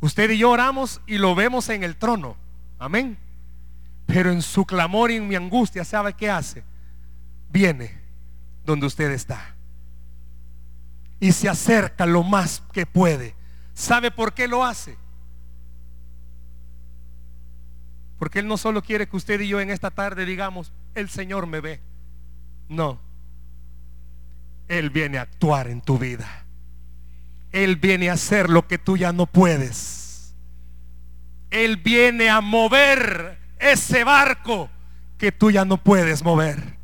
Usted 0.00 0.30
y 0.30 0.38
yo 0.38 0.50
oramos 0.50 1.00
y 1.06 1.18
lo 1.18 1.34
vemos 1.34 1.68
en 1.70 1.82
el 1.82 1.96
trono. 1.96 2.36
Amén. 2.78 3.18
Pero 4.06 4.30
en 4.30 4.42
su 4.42 4.66
clamor 4.66 5.10
y 5.10 5.16
en 5.16 5.26
mi 5.26 5.34
angustia, 5.34 5.84
¿sabe 5.84 6.12
qué 6.12 6.30
hace? 6.30 6.62
Viene 7.48 8.00
donde 8.64 8.86
usted 8.86 9.10
está. 9.10 9.54
Y 11.20 11.32
se 11.32 11.48
acerca 11.48 12.04
lo 12.04 12.22
más 12.22 12.62
que 12.72 12.84
puede. 12.84 13.34
¿Sabe 13.72 14.10
por 14.10 14.34
qué 14.34 14.46
lo 14.46 14.64
hace? 14.64 14.98
Porque 18.24 18.38
Él 18.38 18.48
no 18.48 18.56
solo 18.56 18.80
quiere 18.80 19.06
que 19.06 19.18
usted 19.18 19.38
y 19.42 19.48
yo 19.48 19.60
en 19.60 19.68
esta 19.68 19.90
tarde 19.90 20.24
digamos, 20.24 20.72
el 20.94 21.10
Señor 21.10 21.46
me 21.46 21.60
ve. 21.60 21.82
No. 22.70 22.98
Él 24.66 24.88
viene 24.88 25.18
a 25.18 25.20
actuar 25.20 25.68
en 25.68 25.82
tu 25.82 25.98
vida. 25.98 26.46
Él 27.52 27.76
viene 27.76 28.08
a 28.08 28.14
hacer 28.14 28.48
lo 28.48 28.66
que 28.66 28.78
tú 28.78 28.96
ya 28.96 29.12
no 29.12 29.26
puedes. 29.26 30.34
Él 31.50 31.76
viene 31.76 32.30
a 32.30 32.40
mover 32.40 33.38
ese 33.58 34.04
barco 34.04 34.70
que 35.18 35.30
tú 35.30 35.50
ya 35.50 35.66
no 35.66 35.76
puedes 35.76 36.24
mover. 36.24 36.78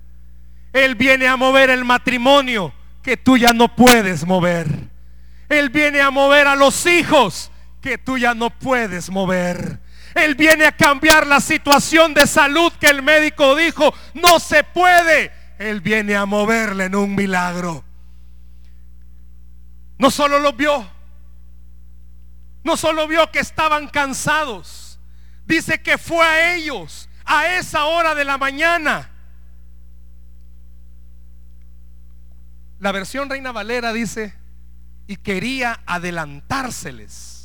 Él 0.75 0.95
viene 0.95 1.27
a 1.27 1.39
mover 1.39 1.71
el 1.71 1.87
matrimonio 1.87 2.75
que 3.03 3.17
tú 3.17 3.39
ya 3.39 3.55
no 3.55 3.75
puedes 3.75 4.27
mover. 4.27 4.67
Él 5.49 5.71
viene 5.71 6.03
a 6.03 6.11
mover 6.11 6.49
a 6.49 6.55
los 6.55 6.85
hijos 6.85 7.51
que 7.81 7.97
tú 7.97 8.19
ya 8.19 8.35
no 8.35 8.51
puedes 8.51 9.09
mover. 9.09 9.81
Él 10.15 10.35
viene 10.35 10.67
a 10.67 10.77
cambiar 10.77 11.27
la 11.27 11.41
situación 11.41 12.15
de 12.15 12.27
salud 12.27 12.73
que 12.81 12.89
el 12.89 13.03
médico 13.03 13.55
dijo 13.55 13.95
no 14.15 14.41
se 14.41 14.65
puede. 14.65 15.33
Él 15.59 15.81
viene 15.81 16.17
a 16.17 16.27
moverle 16.27 16.87
en 16.87 16.95
un 16.95 17.15
milagro. 17.15 17.85
No 19.99 20.11
solo 20.11 20.39
lo 20.39 20.55
vio, 20.55 20.91
no 22.65 22.77
solo 22.77 23.07
vio 23.07 23.31
que 23.31 23.41
estaban 23.41 23.89
cansados, 23.89 24.99
dice 25.45 25.83
que 25.83 25.99
fue 25.99 26.25
a 26.25 26.55
ellos 26.55 27.09
a 27.27 27.57
esa 27.57 27.85
hora 27.85 28.15
de 28.15 28.25
la 28.25 28.39
mañana. 28.39 29.11
La 32.79 32.93
versión 32.93 33.29
Reina 33.29 33.53
Valera 33.53 33.93
dice, 33.93 34.35
y 35.07 35.17
quería 35.17 35.83
adelantárseles. 35.85 37.40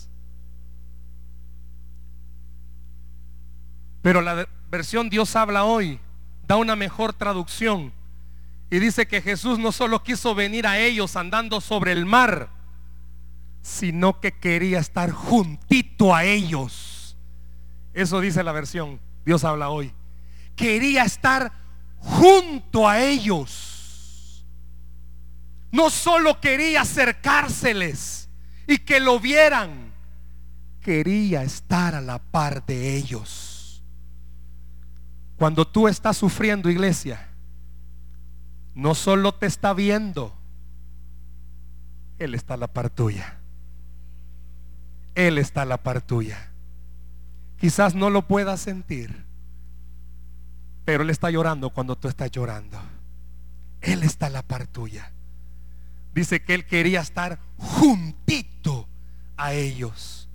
Pero 4.06 4.22
la 4.22 4.48
versión 4.70 5.10
Dios 5.10 5.36
habla 5.36 5.64
hoy 5.64 6.00
da 6.48 6.58
una 6.58 6.76
mejor 6.76 7.14
traducción 7.14 7.92
y 8.70 8.78
dice 8.78 9.08
que 9.08 9.20
Jesús 9.20 9.58
no 9.58 9.72
solo 9.72 10.04
quiso 10.04 10.36
venir 10.36 10.68
a 10.68 10.78
ellos 10.78 11.16
andando 11.16 11.60
sobre 11.60 11.92
el 11.92 12.06
mar, 12.06 12.50
sino 13.64 14.22
que 14.22 14.32
quería 14.32 14.78
estar 14.78 15.10
juntito 15.10 16.14
a 16.14 16.24
ellos. 16.24 17.18
Eso 17.96 18.22
dice 18.22 18.44
la 18.44 18.52
versión, 18.52 19.02
Dios 19.26 19.44
habla 19.44 19.70
hoy. 19.70 19.92
Quería 20.56 21.04
estar 21.04 21.52
junto 21.98 22.88
a 22.88 23.02
ellos. 23.02 24.46
No 25.72 25.90
solo 25.90 26.40
quería 26.40 26.82
acercárseles 26.82 28.30
y 28.68 28.78
que 28.78 29.00
lo 29.00 29.20
vieran, 29.20 29.96
quería 30.80 31.42
estar 31.42 31.96
a 31.96 32.02
la 32.02 32.20
par 32.20 32.64
de 32.68 32.98
ellos. 32.98 33.55
Cuando 35.38 35.68
tú 35.68 35.88
estás 35.88 36.18
sufriendo, 36.18 36.70
iglesia, 36.70 37.30
no 38.74 38.96
solo 38.96 39.34
te 39.34 39.46
está 39.46 39.74
viendo, 39.74 40.34
Él 42.20 42.36
está 42.36 42.58
la 42.58 42.68
par 42.68 42.90
tuya. 42.90 43.40
Él 45.16 45.38
está 45.38 45.66
la 45.66 45.78
par 45.78 46.02
tuya. 46.02 46.52
Quizás 47.58 47.96
no 47.96 48.10
lo 48.10 48.28
puedas 48.28 48.60
sentir, 48.60 49.26
pero 50.84 51.04
Él 51.04 51.10
está 51.10 51.30
llorando 51.30 51.70
cuando 51.70 51.98
tú 51.98 52.08
estás 52.08 52.32
llorando. 52.32 52.80
Él 53.82 54.04
está 54.04 54.30
la 54.30 54.42
par 54.42 54.68
tuya. 54.68 55.12
Dice 56.14 56.44
que 56.44 56.54
Él 56.54 56.66
quería 56.66 57.02
estar 57.02 57.40
juntito 57.58 58.88
a 59.38 59.54
ellos. 59.54 60.30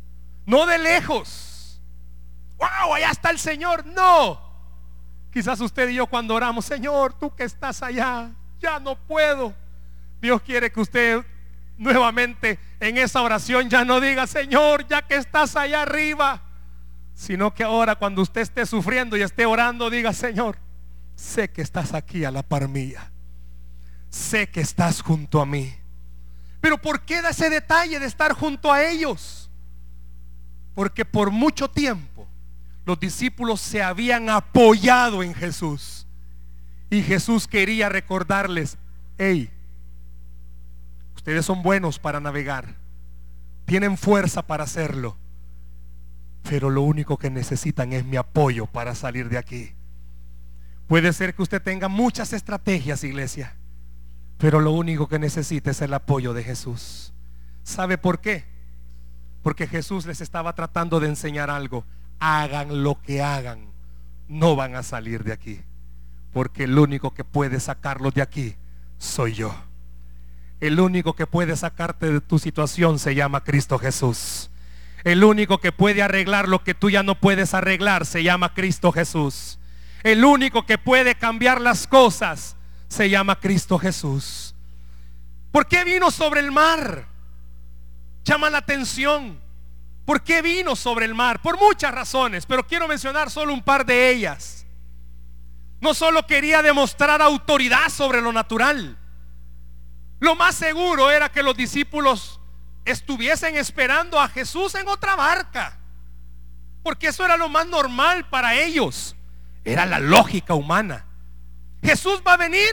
No 0.47 0.67
de 0.67 0.79
lejos. 0.79 1.81
¡Wow! 2.59 2.95
Allá 2.95 3.11
está 3.11 3.31
el 3.31 3.39
Señor. 3.39 3.87
No. 3.87 4.50
Quizás 5.33 5.61
usted 5.61 5.89
y 5.89 5.95
yo 5.95 6.07
cuando 6.07 6.35
oramos, 6.35 6.65
Señor, 6.65 7.15
tú 7.15 7.35
que 7.35 7.45
estás 7.45 7.83
allá, 7.83 8.31
ya 8.61 8.81
no 8.81 8.97
puedo. 8.97 9.55
Dios 10.21 10.43
quiere 10.43 10.71
que 10.71 10.81
usted 10.81 11.25
nuevamente 11.77 12.59
en 12.79 12.99
esa 12.99 13.23
oración 13.23 13.71
ya 13.71 13.85
no 13.85 14.01
diga, 14.01 14.27
Señor, 14.27 14.87
ya 14.87 15.03
que 15.03 15.17
estás 15.17 15.57
allá 15.57 15.83
arriba, 15.83 16.43
sino 17.15 17.55
que 17.55 17.63
ahora 17.63 17.95
cuando 17.97 18.23
usted 18.23 18.43
esté 18.43 18.67
sufriendo 18.67 19.17
y 19.17 19.23
esté 19.23 19.47
orando, 19.47 19.89
diga, 19.89 20.13
Señor, 20.13 20.59
sé 21.15 21.51
que 21.51 21.63
estás 21.63 21.95
aquí 21.95 22.25
a 22.25 22.31
la 22.31 22.43
par 22.43 22.69
mía. 22.69 23.11
Sé 24.11 24.49
que 24.49 24.61
estás 24.61 25.01
junto 25.01 25.41
a 25.41 25.47
mí. 25.47 25.73
Pero 26.61 26.77
¿por 26.79 27.03
qué 27.03 27.23
da 27.23 27.31
ese 27.31 27.49
detalle 27.49 28.01
de 28.01 28.07
estar 28.07 28.33
junto 28.33 28.73
a 28.73 28.83
ellos? 28.83 29.49
Porque 30.75 31.05
por 31.05 31.31
mucho 31.31 31.71
tiempo 31.71 32.27
los 32.85 32.99
discípulos 32.99 33.61
se 33.61 33.83
habían 33.83 34.29
apoyado 34.29 35.23
en 35.23 35.35
Jesús. 35.35 36.07
Y 36.91 37.03
Jesús 37.03 37.47
quería 37.47 37.89
recordarles, 37.89 38.77
hey, 39.17 39.51
ustedes 41.15 41.47
son 41.47 41.63
buenos 41.63 41.99
para 41.99 42.19
navegar, 42.19 42.77
tienen 43.65 43.97
fuerza 43.97 44.43
para 44.47 44.65
hacerlo, 44.65 45.17
pero 46.43 46.69
lo 46.69 46.83
único 46.83 47.17
que 47.17 47.31
necesitan 47.31 47.93
es 47.93 48.05
mi 48.05 48.17
apoyo 48.17 48.67
para 48.67 48.95
salir 48.95 49.29
de 49.29 49.39
aquí. 49.39 49.73
Puede 50.89 51.13
ser 51.13 51.37
que 51.37 51.43
usted 51.43 51.63
tenga 51.63 51.87
muchas 51.87 52.33
estrategias, 52.33 53.05
iglesia, 53.05 53.55
pero 54.39 54.61
lo 54.61 54.73
único 54.73 55.07
que 55.07 55.21
necesita 55.21 55.71
es 55.71 55.81
el 55.83 55.95
apoyo 55.95 56.35
de 56.35 56.43
Jesús. 56.43 57.13
¿Sabe 57.63 57.99
por 57.99 58.21
qué? 58.21 58.47
Porque 59.45 59.69
Jesús 59.69 60.07
les 60.07 60.21
estaba 60.21 60.55
tratando 60.57 60.99
de 60.99 61.07
enseñar 61.07 61.51
algo 61.51 61.85
hagan 62.21 62.85
lo 62.85 63.01
que 63.01 63.23
hagan, 63.23 63.73
no 64.29 64.55
van 64.55 64.77
a 64.77 64.83
salir 64.83 65.25
de 65.25 65.33
aquí. 65.33 65.61
Porque 66.33 66.65
el 66.65 66.79
único 66.79 67.13
que 67.13 67.25
puede 67.25 67.59
sacarlos 67.59 68.15
de 68.15 68.23
aquí 68.23 68.55
soy 68.99 69.33
yo. 69.35 69.55
El 70.61 70.79
único 70.79 71.15
que 71.15 71.27
puede 71.27 71.57
sacarte 71.57 72.13
de 72.13 72.21
tu 72.21 72.39
situación 72.39 72.99
se 72.99 73.15
llama 73.15 73.43
Cristo 73.43 73.79
Jesús. 73.79 74.51
El 75.03 75.25
único 75.25 75.59
que 75.59 75.73
puede 75.73 76.03
arreglar 76.03 76.49
lo 76.49 76.63
que 76.63 76.75
tú 76.75 76.91
ya 76.91 77.03
no 77.03 77.15
puedes 77.15 77.55
arreglar 77.55 78.05
se 78.05 78.23
llama 78.23 78.53
Cristo 78.53 78.93
Jesús. 78.93 79.59
El 80.03 80.25
único 80.25 80.67
que 80.67 80.79
puede 80.79 81.15
cambiar 81.15 81.61
las 81.61 81.87
cosas 81.87 82.57
se 82.89 83.09
llama 83.09 83.41
Cristo 83.41 83.79
Jesús. 83.79 84.55
¿Por 85.51 85.67
qué 85.67 85.85
vino 85.85 86.11
sobre 86.11 86.41
el 86.41 86.53
mar? 86.53 87.07
Llama 88.25 88.51
la 88.51 88.59
atención. 88.59 89.41
¿Por 90.11 90.25
qué 90.25 90.43
vino 90.43 90.75
sobre 90.75 91.07
el 91.07 91.15
mar? 91.15 91.41
Por 91.41 91.57
muchas 91.57 91.95
razones, 91.95 92.45
pero 92.45 92.67
quiero 92.67 92.89
mencionar 92.89 93.31
solo 93.31 93.55
un 93.55 93.63
par 93.63 93.87
de 93.87 94.11
ellas. 94.11 94.67
No 95.81 95.95
solo 95.95 96.27
quería 96.27 96.63
demostrar 96.63 97.23
autoridad 97.23 97.89
sobre 97.91 98.21
lo 98.21 98.33
natural. 98.33 98.99
Lo 100.19 100.35
más 100.35 100.57
seguro 100.57 101.13
era 101.13 101.31
que 101.31 101.45
los 101.45 101.57
discípulos 101.57 102.41
estuviesen 102.85 103.55
esperando 103.55 104.21
a 104.21 104.27
Jesús 104.27 104.75
en 104.75 104.89
otra 104.89 105.15
barca. 105.15 105.79
Porque 106.83 107.07
eso 107.07 107.25
era 107.25 107.37
lo 107.37 107.49
más 107.49 107.69
normal 107.69 108.29
para 108.29 108.57
ellos. 108.57 109.15
Era 109.65 109.87
la 109.87 110.01
lógica 110.01 110.55
humana. 110.55 111.07
Jesús 111.85 112.21
va 112.27 112.33
a 112.33 112.37
venir 112.37 112.73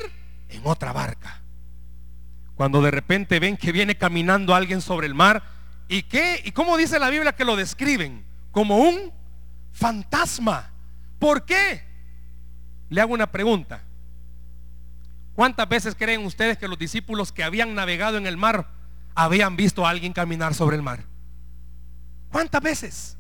en 0.49 0.65
otra 0.65 0.91
barca. 0.91 1.43
Cuando 2.55 2.81
de 2.81 2.89
repente 2.89 3.39
ven 3.39 3.57
que 3.57 3.71
viene 3.71 3.95
caminando 3.95 4.55
alguien 4.55 4.81
sobre 4.81 5.05
el 5.05 5.13
mar, 5.13 5.56
¿Y 5.87 6.03
qué? 6.03 6.41
¿Y 6.43 6.51
cómo 6.51 6.77
dice 6.77 6.99
la 6.99 7.09
Biblia 7.09 7.33
que 7.33 7.45
lo 7.45 7.55
describen? 7.55 8.25
Como 8.51 8.77
un 8.77 9.11
fantasma. 9.71 10.71
¿Por 11.19 11.45
qué? 11.45 11.83
Le 12.89 13.01
hago 13.01 13.13
una 13.13 13.31
pregunta. 13.31 13.83
¿Cuántas 15.33 15.69
veces 15.69 15.95
creen 15.95 16.25
ustedes 16.25 16.57
que 16.57 16.67
los 16.67 16.79
discípulos 16.79 17.31
que 17.31 17.43
habían 17.43 17.75
navegado 17.75 18.17
en 18.17 18.25
el 18.25 18.37
mar 18.37 18.67
habían 19.13 19.55
visto 19.55 19.85
a 19.85 19.91
alguien 19.91 20.13
caminar 20.13 20.53
sobre 20.53 20.75
el 20.75 20.81
mar? 20.81 21.03
¿Cuántas 22.31 22.61
veces? 22.61 23.17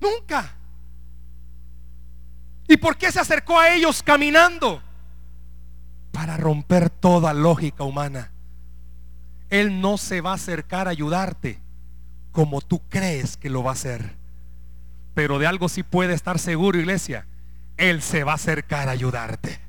Nunca. 0.00 0.54
¿Y 2.68 2.76
por 2.76 2.96
qué 2.96 3.10
se 3.10 3.20
acercó 3.20 3.58
a 3.58 3.74
ellos 3.74 4.02
caminando? 4.02 4.82
Para 6.12 6.36
romper 6.36 6.90
toda 6.90 7.32
lógica 7.34 7.84
humana. 7.84 8.30
Él 9.50 9.80
no 9.80 9.98
se 9.98 10.20
va 10.20 10.30
a 10.30 10.34
acercar 10.34 10.86
a 10.86 10.92
ayudarte 10.92 11.60
como 12.32 12.60
tú 12.60 12.80
crees 12.88 13.36
que 13.36 13.50
lo 13.50 13.62
va 13.62 13.70
a 13.70 13.74
hacer. 13.74 14.16
Pero 15.14 15.38
de 15.38 15.46
algo 15.46 15.68
sí 15.68 15.82
puede 15.82 16.14
estar 16.14 16.38
seguro, 16.38 16.78
iglesia. 16.78 17.26
Él 17.76 18.02
se 18.02 18.24
va 18.24 18.32
a 18.32 18.36
acercar 18.36 18.88
a 18.88 18.92
ayudarte. 18.92 19.60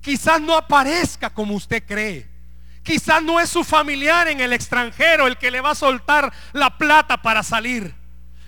Quizás 0.00 0.40
no 0.40 0.56
aparezca 0.56 1.30
como 1.30 1.54
usted 1.54 1.82
cree. 1.84 2.28
Quizás 2.82 3.22
no 3.22 3.40
es 3.40 3.48
su 3.48 3.64
familiar 3.64 4.28
en 4.28 4.40
el 4.40 4.52
extranjero 4.52 5.26
el 5.26 5.38
que 5.38 5.50
le 5.50 5.62
va 5.62 5.70
a 5.70 5.74
soltar 5.74 6.32
la 6.52 6.76
plata 6.76 7.22
para 7.22 7.42
salir. 7.42 7.94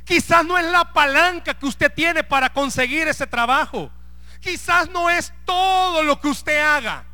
Quizás 0.04 0.44
no 0.44 0.56
es 0.58 0.66
la 0.66 0.92
palanca 0.92 1.54
que 1.54 1.66
usted 1.66 1.92
tiene 1.92 2.22
para 2.22 2.52
conseguir 2.52 3.08
ese 3.08 3.26
trabajo. 3.26 3.90
Quizás 4.40 4.90
no 4.90 5.10
es 5.10 5.32
todo 5.44 6.04
lo 6.04 6.20
que 6.20 6.28
usted 6.28 6.60
haga. 6.60 7.04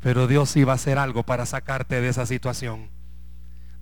Pero 0.00 0.26
Dios 0.26 0.56
iba 0.56 0.72
a 0.72 0.76
hacer 0.76 0.98
algo 0.98 1.22
para 1.24 1.46
sacarte 1.46 2.00
de 2.00 2.08
esa 2.08 2.26
situación. 2.26 2.90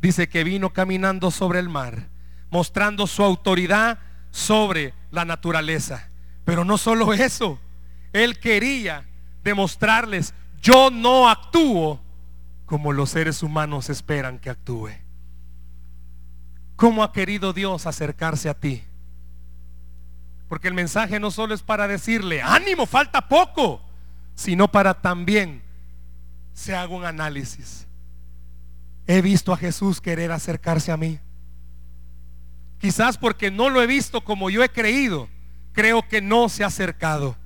Dice 0.01 0.29
que 0.29 0.45
vino 0.45 0.71
caminando 0.73 1.31
sobre 1.31 1.59
el 1.59 1.69
mar, 1.69 2.09
mostrando 2.51 3.07
su 3.07 3.23
autoridad 3.23 3.99
sobre 4.31 4.95
la 5.11 5.25
naturaleza. 5.25 6.09
Pero 6.45 6.65
no 6.65 6.79
solo 6.79 7.13
eso, 7.13 7.59
Él 8.13 8.39
quería 8.39 9.07
demostrarles, 9.43 10.35
yo 10.63 10.91
no 10.91 11.29
actúo 11.29 12.01
como 12.67 12.93
los 12.93 13.11
seres 13.11 13.43
humanos 13.43 13.91
esperan 13.91 14.39
que 14.39 14.51
actúe. 14.51 14.91
¿Cómo 16.75 17.03
ha 17.03 17.13
querido 17.13 17.53
Dios 17.53 17.87
acercarse 17.87 18.49
a 18.49 18.55
ti? 18.55 18.83
Porque 20.49 20.69
el 20.69 20.75
mensaje 20.75 21.19
no 21.19 21.31
solo 21.31 21.55
es 21.55 21.63
para 21.63 21.89
decirle, 21.89 22.43
ánimo, 22.43 22.87
falta 22.87 23.29
poco, 23.29 23.83
sino 24.35 24.69
para 24.69 24.95
también 24.95 25.63
se 26.57 26.75
haga 26.75 26.95
un 26.95 27.05
análisis. 27.05 27.87
He 29.07 29.21
visto 29.21 29.53
a 29.53 29.59
Jesús 29.59 30.01
querer 30.01 30.33
acercarse 30.33 30.91
a 30.91 30.97
mí. 30.97 31.21
Quizás 32.79 33.19
porque 33.19 33.51
no 33.51 33.69
lo 33.69 33.83
he 33.83 33.87
visto 33.87 34.25
como 34.25 34.49
yo 34.49 34.65
he 34.65 34.71
creído, 34.71 35.29
creo 35.73 36.09
que 36.09 36.23
no 36.23 36.49
se 36.49 36.65
ha 36.65 36.69
acercado. 36.69 37.37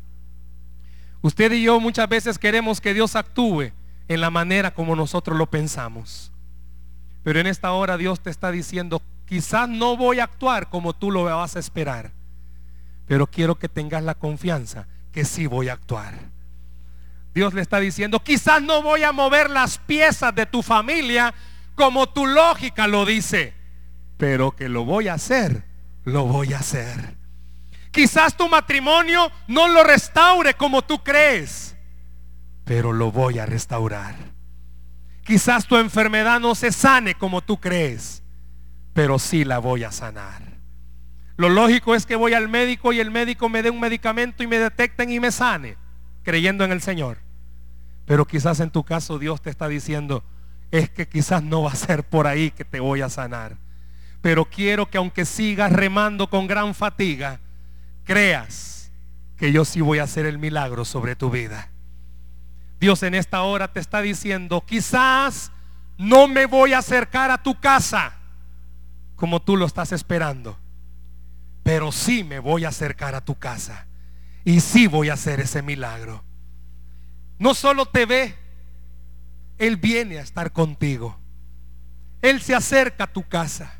Usted 1.23 1.51
y 1.53 1.65
yo 1.65 1.81
muchas 1.81 2.09
veces 2.09 2.39
queremos 2.39 2.81
que 2.81 2.95
Dios 2.95 3.17
actúe 3.17 3.73
en 4.07 4.21
la 4.21 4.31
manera 4.31 4.73
como 4.73 4.95
nosotros 4.95 5.37
lo 5.37 5.51
pensamos. 5.51 6.31
Pero 7.25 7.41
en 7.41 7.49
esta 7.49 7.73
hora 7.73 7.97
Dios 7.97 8.21
te 8.21 8.31
está 8.31 8.53
diciendo, 8.53 9.03
quizás 9.27 9.69
no 9.69 9.97
voy 9.97 10.21
a 10.21 10.25
actuar 10.25 10.71
como 10.71 10.95
tú 10.95 11.11
lo 11.11 11.25
vas 11.25 11.57
a 11.57 11.59
esperar, 11.59 12.13
pero 13.07 13.27
quiero 13.27 13.59
que 13.59 13.69
tengas 13.69 14.05
la 14.05 14.15
confianza 14.15 14.87
que 15.11 15.25
sí 15.25 15.47
voy 15.47 15.69
a 15.69 15.73
actuar. 15.73 16.40
Dios 17.35 17.55
le 17.55 17.63
está 17.63 17.79
diciendo, 17.79 18.23
quizás 18.23 18.63
no 18.63 18.83
voy 18.83 19.03
a 19.05 19.13
mover 19.13 19.51
las 19.51 19.79
piezas 19.79 20.35
de 20.35 20.47
tu 20.47 20.63
familia 20.63 21.33
como 21.75 22.09
tu 22.09 22.27
lógica 22.27 22.87
lo 22.87 23.07
dice, 23.07 23.55
pero 24.17 24.55
que 24.55 24.69
lo 24.69 24.85
voy 24.85 25.09
a 25.09 25.15
hacer, 25.15 25.65
lo 26.05 26.27
voy 26.27 26.53
a 26.53 26.59
hacer. 26.59 27.17
Quizás 27.91 28.37
tu 28.37 28.49
matrimonio 28.49 29.31
no 29.49 29.69
lo 29.69 29.83
restaure 29.83 30.55
como 30.55 30.83
tú 30.83 31.03
crees, 31.03 31.77
pero 32.65 32.93
lo 32.93 33.11
voy 33.11 33.39
a 33.39 33.47
restaurar. 33.47 34.15
Quizás 35.25 35.67
tu 35.67 35.77
enfermedad 35.77 36.41
no 36.41 36.55
se 36.55 36.73
sane 36.73 37.15
como 37.15 37.41
tú 37.41 37.59
crees, 37.59 38.23
pero 38.93 39.19
sí 39.19 39.45
la 39.45 39.59
voy 39.59 39.85
a 39.85 39.93
sanar. 39.93 40.43
Lo 41.37 41.49
lógico 41.49 41.95
es 41.95 42.05
que 42.05 42.17
voy 42.17 42.35
al 42.35 42.49
médico 42.49 42.93
y 42.93 43.01
el 43.01 43.11
médico 43.11 43.49
me 43.49 43.63
dé 43.63 43.71
un 43.71 43.81
medicamento 43.81 44.43
y 44.43 44.47
me 44.47 44.59
detecten 44.59 45.11
y 45.11 45.19
me 45.19 45.33
sane, 45.33 45.77
creyendo 46.31 46.65
en 46.65 46.71
el 46.71 46.81
Señor. 46.81 47.19
Pero 48.07 48.25
quizás 48.25 48.61
en 48.61 48.71
tu 48.71 48.85
caso 48.85 49.19
Dios 49.19 49.43
te 49.43 49.51
está 49.51 49.67
diciendo, 49.67 50.23
es 50.71 50.89
que 50.89 51.09
quizás 51.09 51.43
no 51.43 51.63
va 51.63 51.73
a 51.73 51.75
ser 51.75 52.05
por 52.05 52.29
ahí 52.29 52.53
que 52.53 52.65
te 52.65 52.79
voy 52.79 53.01
a 53.01 53.09
sanar. 53.09 53.57
Pero 54.21 54.45
quiero 54.45 54.89
que 54.89 54.99
aunque 54.99 55.25
sigas 55.25 55.73
remando 55.73 56.31
con 56.31 56.47
gran 56.47 56.73
fatiga, 56.73 57.41
creas 58.05 58.93
que 59.37 59.51
yo 59.51 59.65
sí 59.65 59.81
voy 59.81 59.99
a 59.99 60.05
hacer 60.05 60.25
el 60.25 60.39
milagro 60.39 60.85
sobre 60.85 61.17
tu 61.17 61.31
vida. 61.31 61.69
Dios 62.79 63.03
en 63.03 63.17
esta 63.17 63.43
hora 63.43 63.73
te 63.73 63.81
está 63.81 64.01
diciendo, 64.01 64.63
quizás 64.65 65.51
no 65.99 66.29
me 66.29 66.47
voy 66.47 66.75
a 66.75 66.79
acercar 66.79 67.33
a 67.33 67.43
tu 67.43 67.59
casa 67.59 68.15
como 69.17 69.43
tú 69.43 69.57
lo 69.57 69.67
estás 69.67 69.91
esperando, 69.91 70.57
pero 71.65 71.91
sí 71.91 72.23
me 72.23 72.39
voy 72.39 72.65
a 72.65 72.69
acercar 72.69 73.17
a 73.17 73.25
tu 73.25 73.35
casa 73.35 73.89
y 74.51 74.59
sí 74.59 74.89
voy 74.89 75.11
a 75.11 75.15
hacer 75.15 75.39
ese 75.39 75.63
milagro. 75.63 76.25
No 77.39 77.55
solo 77.55 77.87
te 77.87 78.05
ve, 78.05 78.35
Él 79.59 79.77
viene 79.77 80.19
a 80.19 80.23
estar 80.23 80.53
contigo. 80.53 81.17
Él 82.21 82.41
se 82.43 82.57
acerca 82.57 83.05
a 83.05 83.13
tu 83.13 83.23
casa. 83.23 83.79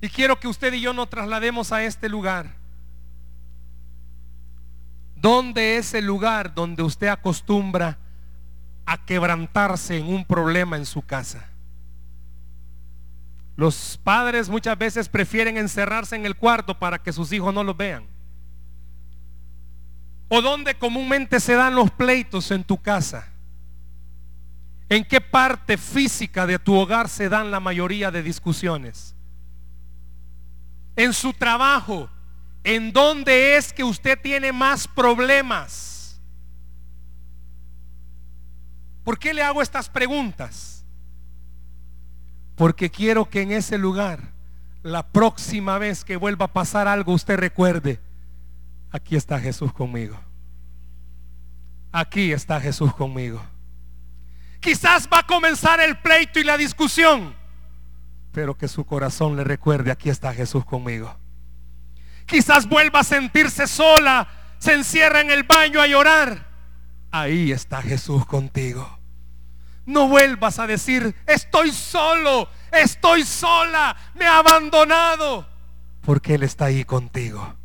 Y 0.00 0.08
quiero 0.08 0.40
que 0.40 0.48
usted 0.48 0.72
y 0.72 0.80
yo 0.80 0.94
nos 0.94 1.10
traslademos 1.10 1.70
a 1.70 1.84
este 1.84 2.08
lugar. 2.08 2.54
¿Dónde 5.16 5.76
es 5.76 5.92
el 5.92 6.06
lugar 6.06 6.54
donde 6.54 6.82
usted 6.82 7.08
acostumbra 7.08 7.98
a 8.86 9.04
quebrantarse 9.04 9.98
en 9.98 10.06
un 10.06 10.24
problema 10.24 10.78
en 10.78 10.86
su 10.86 11.02
casa? 11.02 11.46
Los 13.54 14.00
padres 14.02 14.48
muchas 14.48 14.78
veces 14.78 15.10
prefieren 15.10 15.58
encerrarse 15.58 16.16
en 16.16 16.24
el 16.24 16.36
cuarto 16.36 16.78
para 16.78 16.98
que 17.02 17.12
sus 17.12 17.30
hijos 17.32 17.52
no 17.52 17.62
los 17.62 17.76
vean. 17.76 18.19
¿O 20.32 20.40
dónde 20.40 20.76
comúnmente 20.76 21.40
se 21.40 21.54
dan 21.54 21.74
los 21.74 21.90
pleitos 21.90 22.52
en 22.52 22.62
tu 22.62 22.80
casa? 22.80 23.26
¿En 24.88 25.04
qué 25.04 25.20
parte 25.20 25.76
física 25.76 26.46
de 26.46 26.60
tu 26.60 26.76
hogar 26.76 27.08
se 27.08 27.28
dan 27.28 27.50
la 27.50 27.58
mayoría 27.58 28.12
de 28.12 28.22
discusiones? 28.22 29.16
En 30.94 31.12
su 31.12 31.32
trabajo, 31.32 32.08
¿en 32.62 32.92
dónde 32.92 33.56
es 33.56 33.72
que 33.72 33.82
usted 33.82 34.20
tiene 34.22 34.52
más 34.52 34.86
problemas? 34.86 36.20
¿Por 39.02 39.18
qué 39.18 39.34
le 39.34 39.42
hago 39.42 39.62
estas 39.62 39.88
preguntas? 39.88 40.84
Porque 42.54 42.88
quiero 42.88 43.28
que 43.28 43.42
en 43.42 43.50
ese 43.50 43.78
lugar, 43.78 44.32
la 44.84 45.08
próxima 45.08 45.76
vez 45.78 46.04
que 46.04 46.16
vuelva 46.16 46.44
a 46.44 46.52
pasar 46.52 46.86
algo, 46.86 47.14
usted 47.14 47.36
recuerde, 47.36 47.98
aquí 48.90 49.16
está 49.16 49.38
Jesús 49.38 49.72
conmigo. 49.72 50.18
Aquí 51.92 52.32
está 52.32 52.60
Jesús 52.60 52.94
conmigo. 52.94 53.42
Quizás 54.60 55.08
va 55.12 55.20
a 55.20 55.26
comenzar 55.26 55.80
el 55.80 55.98
pleito 55.98 56.38
y 56.38 56.44
la 56.44 56.56
discusión, 56.56 57.34
pero 58.32 58.56
que 58.56 58.68
su 58.68 58.84
corazón 58.84 59.36
le 59.36 59.44
recuerde, 59.44 59.90
aquí 59.90 60.10
está 60.10 60.32
Jesús 60.34 60.64
conmigo. 60.64 61.16
Quizás 62.26 62.68
vuelva 62.68 63.00
a 63.00 63.04
sentirse 63.04 63.66
sola, 63.66 64.28
se 64.58 64.74
encierra 64.74 65.20
en 65.20 65.30
el 65.30 65.42
baño 65.44 65.80
a 65.80 65.86
llorar. 65.86 66.46
Ahí 67.10 67.50
está 67.50 67.82
Jesús 67.82 68.24
contigo. 68.26 68.98
No 69.86 70.06
vuelvas 70.06 70.58
a 70.58 70.66
decir, 70.66 71.16
estoy 71.26 71.72
solo, 71.72 72.48
estoy 72.70 73.24
sola, 73.24 73.96
me 74.14 74.26
ha 74.26 74.38
abandonado. 74.38 75.48
Porque 76.02 76.34
Él 76.34 76.44
está 76.44 76.66
ahí 76.66 76.84
contigo. 76.84 77.56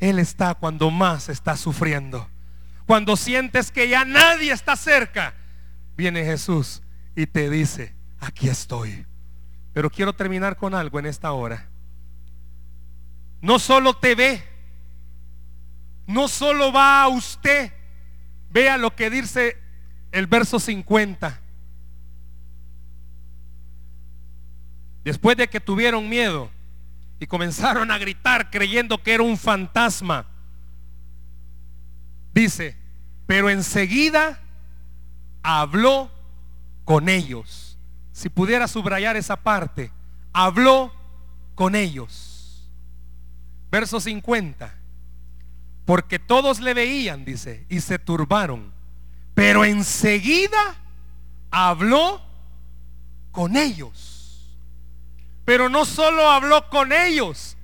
Él 0.00 0.18
está 0.18 0.54
cuando 0.54 0.90
más 0.90 1.28
estás 1.28 1.60
sufriendo. 1.60 2.28
Cuando 2.86 3.16
sientes 3.16 3.70
que 3.70 3.88
ya 3.88 4.04
nadie 4.04 4.52
está 4.52 4.76
cerca, 4.76 5.34
viene 5.96 6.24
Jesús 6.24 6.82
y 7.14 7.26
te 7.26 7.50
dice, 7.50 7.94
aquí 8.20 8.48
estoy. 8.48 9.06
Pero 9.72 9.90
quiero 9.90 10.14
terminar 10.14 10.56
con 10.56 10.74
algo 10.74 10.98
en 10.98 11.06
esta 11.06 11.32
hora. 11.32 11.68
No 13.40 13.58
solo 13.58 13.94
te 13.94 14.14
ve, 14.14 14.42
no 16.06 16.28
solo 16.28 16.72
va 16.72 17.02
a 17.02 17.08
usted, 17.08 17.72
vea 18.50 18.78
lo 18.78 18.94
que 18.94 19.10
dice 19.10 19.58
el 20.10 20.26
verso 20.26 20.58
50. 20.58 21.40
Después 25.04 25.36
de 25.36 25.48
que 25.48 25.60
tuvieron 25.60 26.08
miedo 26.08 26.50
y 27.20 27.26
comenzaron 27.26 27.90
a 27.90 27.98
gritar 27.98 28.50
creyendo 28.50 29.02
que 29.02 29.14
era 29.14 29.22
un 29.22 29.36
fantasma, 29.36 30.26
dice, 32.32 32.76
pero 33.26 33.50
enseguida 33.50 34.40
habló 35.42 36.10
con 36.84 37.08
ellos. 37.08 37.78
Si 38.12 38.28
pudiera 38.28 38.66
subrayar 38.68 39.16
esa 39.16 39.36
parte, 39.36 39.92
habló 40.32 40.92
con 41.54 41.74
ellos. 41.74 42.68
Verso 43.70 44.00
50. 44.00 44.74
Porque 45.84 46.18
todos 46.18 46.60
le 46.60 46.74
veían, 46.74 47.24
dice, 47.24 47.66
y 47.68 47.80
se 47.80 47.98
turbaron. 47.98 48.72
Pero 49.34 49.64
enseguida 49.64 50.76
habló 51.50 52.22
con 53.30 53.56
ellos. 53.56 54.07
Pero 55.48 55.70
no 55.70 55.86
solo 55.86 56.30
habló 56.30 56.68
con 56.68 56.92
ellos. 56.92 57.56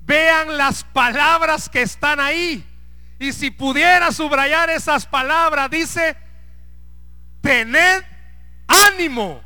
Vean 0.00 0.56
las 0.56 0.82
palabras 0.82 1.68
que 1.68 1.82
están 1.82 2.18
ahí. 2.18 2.66
Y 3.20 3.32
si 3.32 3.52
pudiera 3.52 4.10
subrayar 4.10 4.70
esas 4.70 5.06
palabras, 5.06 5.70
dice, 5.70 6.16
tened 7.40 8.02
ánimo. 8.66 9.40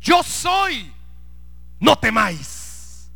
Yo 0.00 0.22
soy. 0.22 0.90
No 1.78 1.94
temáis. 1.98 3.10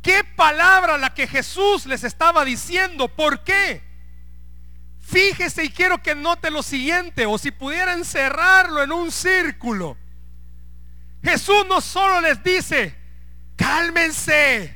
¿Qué 0.00 0.22
palabra 0.22 0.96
la 0.96 1.12
que 1.12 1.26
Jesús 1.26 1.86
les 1.86 2.04
estaba 2.04 2.44
diciendo? 2.44 3.08
¿Por 3.08 3.42
qué? 3.42 3.82
Fíjese 5.00 5.64
y 5.64 5.70
quiero 5.70 6.00
que 6.00 6.14
note 6.14 6.52
lo 6.52 6.62
siguiente, 6.62 7.26
o 7.26 7.36
si 7.36 7.50
pudiera 7.50 7.94
encerrarlo 7.94 8.80
en 8.84 8.92
un 8.92 9.10
círculo. 9.10 9.96
Jesús 11.28 11.66
no 11.68 11.82
solo 11.82 12.22
les 12.22 12.42
dice, 12.42 12.96
cálmense, 13.54 14.74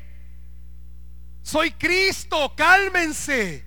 soy 1.41 1.73
Cristo, 1.73 2.55
cálmense, 2.55 3.65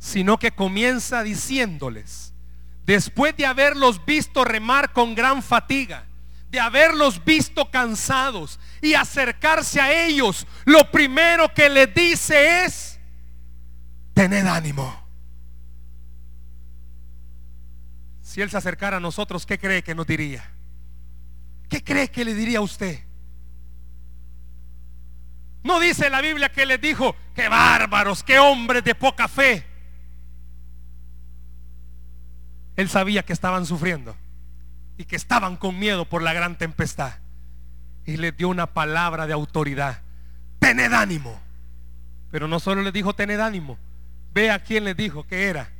sino 0.00 0.36
que 0.36 0.50
comienza 0.50 1.22
diciéndoles, 1.22 2.34
después 2.84 3.36
de 3.36 3.46
haberlos 3.46 4.04
visto 4.04 4.44
remar 4.44 4.92
con 4.92 5.14
gran 5.14 5.44
fatiga, 5.44 6.06
de 6.50 6.58
haberlos 6.58 7.24
visto 7.24 7.70
cansados 7.70 8.58
y 8.82 8.94
acercarse 8.94 9.80
a 9.80 9.92
ellos, 9.92 10.48
lo 10.64 10.90
primero 10.90 11.54
que 11.54 11.68
les 11.68 11.94
dice 11.94 12.64
es, 12.64 12.98
tened 14.12 14.46
ánimo. 14.46 15.08
Si 18.22 18.40
Él 18.40 18.50
se 18.50 18.56
acercara 18.56 18.96
a 18.96 19.00
nosotros, 19.00 19.46
¿qué 19.46 19.56
cree 19.56 19.84
que 19.84 19.94
nos 19.94 20.08
diría? 20.08 20.59
¿Qué 21.70 21.82
cree 21.84 22.10
que 22.10 22.24
le 22.24 22.34
diría 22.34 22.58
a 22.58 22.62
usted? 22.62 22.98
No 25.62 25.78
dice 25.78 26.10
la 26.10 26.20
Biblia 26.20 26.50
que 26.50 26.66
les 26.66 26.80
dijo, 26.80 27.14
qué 27.34 27.48
bárbaros, 27.48 28.24
qué 28.24 28.40
hombres 28.40 28.82
de 28.82 28.94
poca 28.96 29.28
fe. 29.28 29.64
Él 32.76 32.88
sabía 32.88 33.22
que 33.24 33.32
estaban 33.32 33.66
sufriendo 33.66 34.16
y 34.98 35.04
que 35.04 35.14
estaban 35.14 35.56
con 35.56 35.78
miedo 35.78 36.06
por 36.06 36.22
la 36.22 36.32
gran 36.32 36.58
tempestad. 36.58 37.14
Y 38.04 38.16
les 38.16 38.36
dio 38.36 38.48
una 38.48 38.66
palabra 38.66 39.28
de 39.28 39.32
autoridad. 39.32 40.02
Tened 40.58 40.92
ánimo. 40.92 41.40
Pero 42.32 42.48
no 42.48 42.58
solo 42.58 42.82
les 42.82 42.92
dijo 42.92 43.14
tened 43.14 43.38
ánimo. 43.38 43.78
Ve 44.32 44.50
a 44.50 44.58
quién 44.58 44.84
les 44.84 44.96
dijo 44.96 45.24
que 45.24 45.44
era. 45.44 45.70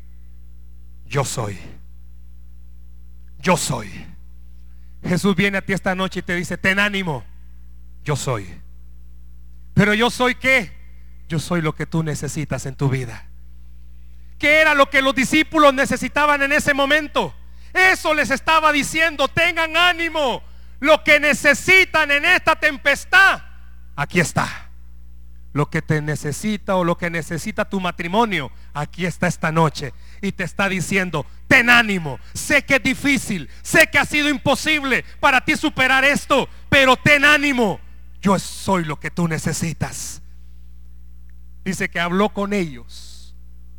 Yo 1.06 1.24
soy. 1.24 1.58
Yo 3.38 3.56
soy. 3.56 3.90
Jesús 5.02 5.34
viene 5.34 5.58
a 5.58 5.62
ti 5.62 5.72
esta 5.72 5.94
noche 5.94 6.20
y 6.20 6.22
te 6.22 6.34
dice, 6.34 6.58
ten 6.58 6.78
ánimo, 6.78 7.24
yo 8.04 8.16
soy. 8.16 8.60
Pero 9.74 9.94
yo 9.94 10.10
soy 10.10 10.34
qué? 10.34 10.72
Yo 11.28 11.38
soy 11.38 11.62
lo 11.62 11.74
que 11.74 11.86
tú 11.86 12.02
necesitas 12.02 12.66
en 12.66 12.74
tu 12.74 12.88
vida. 12.88 13.26
¿Qué 14.38 14.60
era 14.60 14.74
lo 14.74 14.88
que 14.88 15.02
los 15.02 15.14
discípulos 15.14 15.72
necesitaban 15.74 16.42
en 16.42 16.52
ese 16.52 16.74
momento? 16.74 17.34
Eso 17.72 18.14
les 18.14 18.30
estaba 18.30 18.72
diciendo, 18.72 19.28
tengan 19.28 19.76
ánimo. 19.76 20.42
Lo 20.80 21.04
que 21.04 21.20
necesitan 21.20 22.10
en 22.10 22.24
esta 22.24 22.56
tempestad, 22.56 23.42
aquí 23.94 24.18
está. 24.18 24.69
Lo 25.52 25.68
que 25.68 25.82
te 25.82 26.00
necesita 26.00 26.76
o 26.76 26.84
lo 26.84 26.96
que 26.96 27.10
necesita 27.10 27.68
tu 27.68 27.80
matrimonio, 27.80 28.52
aquí 28.72 29.04
está 29.04 29.26
esta 29.26 29.50
noche. 29.50 29.92
Y 30.22 30.32
te 30.32 30.44
está 30.44 30.68
diciendo, 30.68 31.26
ten 31.48 31.70
ánimo. 31.70 32.20
Sé 32.34 32.64
que 32.64 32.76
es 32.76 32.82
difícil, 32.82 33.48
sé 33.62 33.88
que 33.88 33.98
ha 33.98 34.04
sido 34.04 34.28
imposible 34.28 35.04
para 35.18 35.44
ti 35.44 35.56
superar 35.56 36.04
esto, 36.04 36.48
pero 36.68 36.96
ten 36.96 37.24
ánimo. 37.24 37.80
Yo 38.22 38.38
soy 38.38 38.84
lo 38.84 39.00
que 39.00 39.10
tú 39.10 39.26
necesitas. 39.26 40.22
Dice 41.64 41.90
que 41.90 42.00
habló 42.00 42.28
con 42.28 42.52
ellos. 42.52 43.34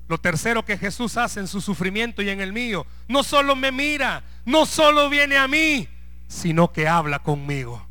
Lo 0.09 0.17
tercero 0.17 0.65
que 0.65 0.77
Jesús 0.77 1.15
hace 1.15 1.39
en 1.39 1.47
su 1.47 1.61
sufrimiento 1.61 2.21
y 2.21 2.29
en 2.29 2.41
el 2.41 2.51
mío, 2.51 2.85
no 3.07 3.23
solo 3.23 3.55
me 3.55 3.71
mira, 3.71 4.23
no 4.43 4.65
solo 4.65 5.09
viene 5.09 5.37
a 5.37 5.47
mí, 5.47 5.87
sino 6.27 6.73
que 6.73 6.89
habla 6.89 7.19
conmigo. 7.19 7.87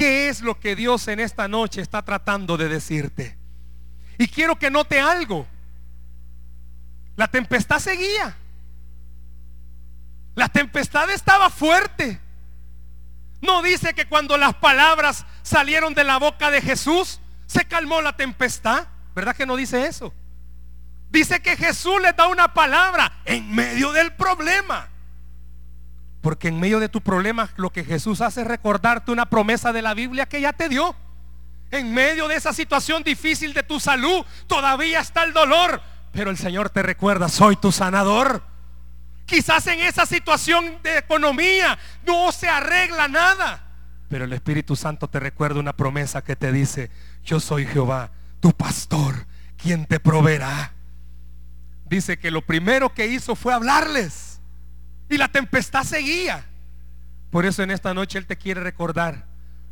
¿Qué 0.00 0.30
es 0.30 0.40
lo 0.40 0.58
que 0.58 0.74
Dios 0.74 1.08
en 1.08 1.20
esta 1.20 1.46
noche 1.46 1.82
está 1.82 2.00
tratando 2.00 2.56
de 2.56 2.70
decirte? 2.70 3.36
Y 4.16 4.28
quiero 4.28 4.58
que 4.58 4.70
note 4.70 4.98
algo. 4.98 5.46
La 7.16 7.28
tempestad 7.28 7.78
seguía. 7.78 8.34
La 10.34 10.48
tempestad 10.48 11.10
estaba 11.10 11.50
fuerte. 11.50 12.18
No 13.42 13.60
dice 13.60 13.92
que 13.92 14.06
cuando 14.06 14.38
las 14.38 14.54
palabras 14.54 15.26
salieron 15.42 15.92
de 15.92 16.04
la 16.04 16.18
boca 16.18 16.50
de 16.50 16.62
Jesús, 16.62 17.20
se 17.44 17.66
calmó 17.66 18.00
la 18.00 18.16
tempestad. 18.16 18.88
¿Verdad 19.14 19.36
que 19.36 19.44
no 19.44 19.54
dice 19.54 19.84
eso? 19.84 20.14
Dice 21.10 21.42
que 21.42 21.58
Jesús 21.58 22.00
le 22.00 22.14
da 22.14 22.26
una 22.26 22.54
palabra 22.54 23.20
en 23.26 23.54
medio 23.54 23.92
del 23.92 24.14
problema. 24.14 24.88
Porque 26.20 26.48
en 26.48 26.60
medio 26.60 26.80
de 26.80 26.88
tu 26.88 27.00
problema 27.00 27.50
lo 27.56 27.70
que 27.70 27.84
Jesús 27.84 28.20
hace 28.20 28.42
es 28.42 28.46
recordarte 28.46 29.10
una 29.10 29.26
promesa 29.26 29.72
de 29.72 29.82
la 29.82 29.94
Biblia 29.94 30.26
que 30.26 30.40
ya 30.40 30.52
te 30.52 30.68
dio. 30.68 30.94
En 31.70 31.94
medio 31.94 32.28
de 32.28 32.36
esa 32.36 32.52
situación 32.52 33.02
difícil 33.02 33.54
de 33.54 33.62
tu 33.62 33.80
salud, 33.80 34.24
todavía 34.46 35.00
está 35.00 35.22
el 35.24 35.32
dolor. 35.32 35.80
Pero 36.12 36.30
el 36.30 36.36
Señor 36.36 36.70
te 36.70 36.82
recuerda, 36.82 37.28
soy 37.28 37.56
tu 37.56 37.72
sanador. 37.72 38.42
Quizás 39.24 39.66
en 39.68 39.80
esa 39.80 40.06
situación 40.06 40.78
de 40.82 40.98
economía 40.98 41.78
no 42.04 42.32
se 42.32 42.48
arregla 42.48 43.06
nada. 43.06 43.64
Pero 44.08 44.24
el 44.24 44.32
Espíritu 44.32 44.74
Santo 44.74 45.08
te 45.08 45.20
recuerda 45.20 45.60
una 45.60 45.76
promesa 45.76 46.22
que 46.22 46.34
te 46.34 46.50
dice, 46.50 46.90
yo 47.24 47.38
soy 47.38 47.64
Jehová, 47.64 48.10
tu 48.40 48.52
pastor, 48.52 49.26
quien 49.56 49.86
te 49.86 50.00
proveerá. 50.00 50.72
Dice 51.88 52.18
que 52.18 52.32
lo 52.32 52.42
primero 52.42 52.92
que 52.92 53.06
hizo 53.06 53.36
fue 53.36 53.54
hablarles. 53.54 54.29
Y 55.10 55.18
la 55.18 55.28
tempestad 55.28 55.82
seguía. 55.82 56.46
Por 57.30 57.44
eso 57.44 57.62
en 57.62 57.70
esta 57.70 57.92
noche 57.92 58.16
Él 58.16 58.26
te 58.26 58.36
quiere 58.36 58.62
recordar. 58.62 59.26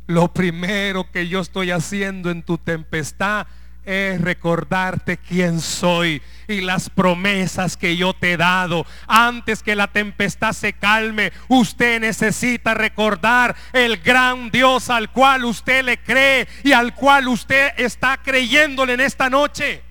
Lo 0.05 0.33
primero 0.33 1.09
que 1.11 1.27
yo 1.27 1.39
estoy 1.39 1.71
haciendo 1.71 2.29
en 2.29 2.43
tu 2.43 2.57
tempestad 2.57 3.47
es 3.85 4.19
recordarte 4.19 5.17
quién 5.17 5.61
soy 5.61 6.21
y 6.47 6.61
las 6.61 6.89
promesas 6.89 7.77
que 7.77 7.95
yo 7.95 8.13
te 8.13 8.33
he 8.33 8.37
dado. 8.37 8.85
Antes 9.07 9.63
que 9.63 9.75
la 9.75 9.87
tempestad 9.87 10.51
se 10.51 10.73
calme, 10.73 11.31
usted 11.47 12.01
necesita 12.01 12.73
recordar 12.73 13.55
el 13.71 13.97
gran 13.97 14.51
Dios 14.51 14.89
al 14.89 15.11
cual 15.11 15.45
usted 15.45 15.85
le 15.85 15.97
cree 15.97 16.47
y 16.63 16.73
al 16.73 16.93
cual 16.93 17.27
usted 17.29 17.71
está 17.77 18.17
creyéndole 18.17 18.93
en 18.93 18.99
esta 18.99 19.29
noche. 19.29 19.83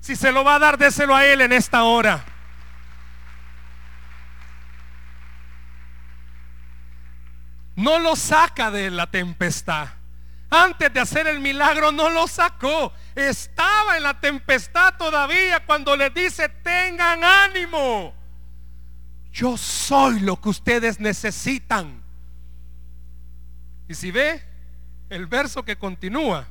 Si 0.00 0.16
se 0.16 0.32
lo 0.32 0.42
va 0.44 0.56
a 0.56 0.58
dar, 0.58 0.78
déselo 0.78 1.14
a 1.14 1.24
Él 1.24 1.40
en 1.40 1.52
esta 1.52 1.84
hora. 1.84 2.33
No 7.76 7.98
lo 7.98 8.16
saca 8.16 8.70
de 8.70 8.90
la 8.90 9.10
tempestad 9.10 9.88
antes 10.54 10.92
de 10.92 11.00
hacer 11.00 11.26
el 11.26 11.40
milagro 11.40 11.90
no 11.92 12.10
lo 12.10 12.26
sacó. 12.28 12.92
Estaba 13.14 13.96
en 13.96 14.02
la 14.02 14.20
tempestad 14.20 14.94
todavía 14.96 15.64
cuando 15.66 15.96
le 15.96 16.10
dice, 16.10 16.48
tengan 16.48 17.24
ánimo. 17.24 18.14
Yo 19.32 19.56
soy 19.56 20.20
lo 20.20 20.40
que 20.40 20.48
ustedes 20.48 21.00
necesitan. 21.00 22.02
Y 23.88 23.94
si 23.94 24.10
ve 24.10 24.42
el 25.10 25.26
verso 25.26 25.64
que 25.64 25.76
continúa, 25.76 26.46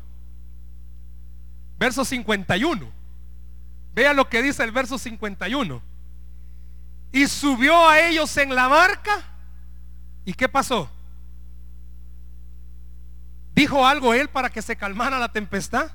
verso 1.79 2.03
51, 2.03 2.91
vea 3.93 4.13
lo 4.13 4.27
que 4.27 4.41
dice 4.41 4.63
el 4.63 4.71
verso 4.71 4.97
51. 4.97 5.81
Y 7.13 7.27
subió 7.27 7.87
a 7.87 8.01
ellos 8.01 8.35
en 8.37 8.53
la 8.53 8.67
barca. 8.67 9.23
¿Y 10.25 10.33
qué 10.33 10.49
pasó? 10.49 10.89
¿Dijo 13.55 13.85
algo 13.85 14.13
él 14.13 14.29
para 14.29 14.49
que 14.49 14.61
se 14.61 14.75
calmara 14.75 15.19
la 15.19 15.31
tempestad? 15.31 15.91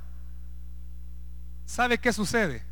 ¿Sabe 1.66 1.98
qué 1.98 2.12
sucede? 2.12 2.62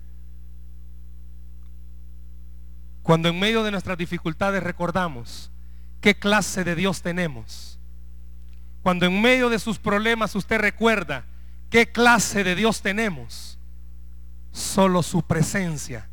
Cuando 3.03 3.29
en 3.29 3.39
medio 3.39 3.63
de 3.63 3.71
nuestras 3.71 3.99
dificultades 3.99 4.63
recordamos 4.63 5.51
qué 6.01 6.17
clase 6.19 6.65
de 6.65 6.75
Dios 6.75 7.03
tenemos. 7.03 7.79
Cuando 8.83 9.07
en 9.07 9.21
medio 9.21 9.49
de 9.49 9.59
sus 9.59 9.79
problemas 9.79 10.35
usted 10.35 10.59
recuerda 10.59 11.25
qué 11.71 11.91
clase 11.91 12.45
de 12.45 12.55
Dios 12.55 12.83
tenemos. 12.83 13.59
Solo 14.53 15.03
su 15.03 15.23
presencia 15.23 16.09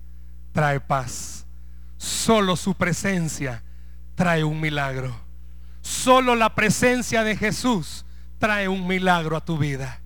trae 0.51 0.79
paz. 0.79 1.45
Solo 1.97 2.55
su 2.55 2.75
presencia 2.75 3.63
trae 4.15 4.43
un 4.43 4.59
milagro. 4.59 5.15
Solo 5.81 6.35
la 6.35 6.53
presencia 6.55 7.23
de 7.23 7.37
Jesús 7.37 8.05
trae 8.43 8.67
un 8.67 8.85
milagro 8.85 9.37
a 9.37 9.45
tu 9.45 9.57
vida. 9.57 10.01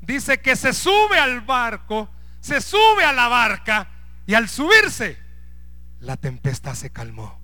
Dice 0.00 0.40
que 0.40 0.56
se 0.56 0.72
sube 0.72 1.20
al 1.20 1.42
barco, 1.42 2.08
se 2.40 2.60
sube 2.60 3.04
a 3.04 3.12
la 3.12 3.28
barca 3.28 3.88
y 4.26 4.34
al 4.34 4.48
subirse, 4.48 5.16
la 6.00 6.16
tempestad 6.16 6.74
se 6.74 6.90
calmó. 6.90 7.40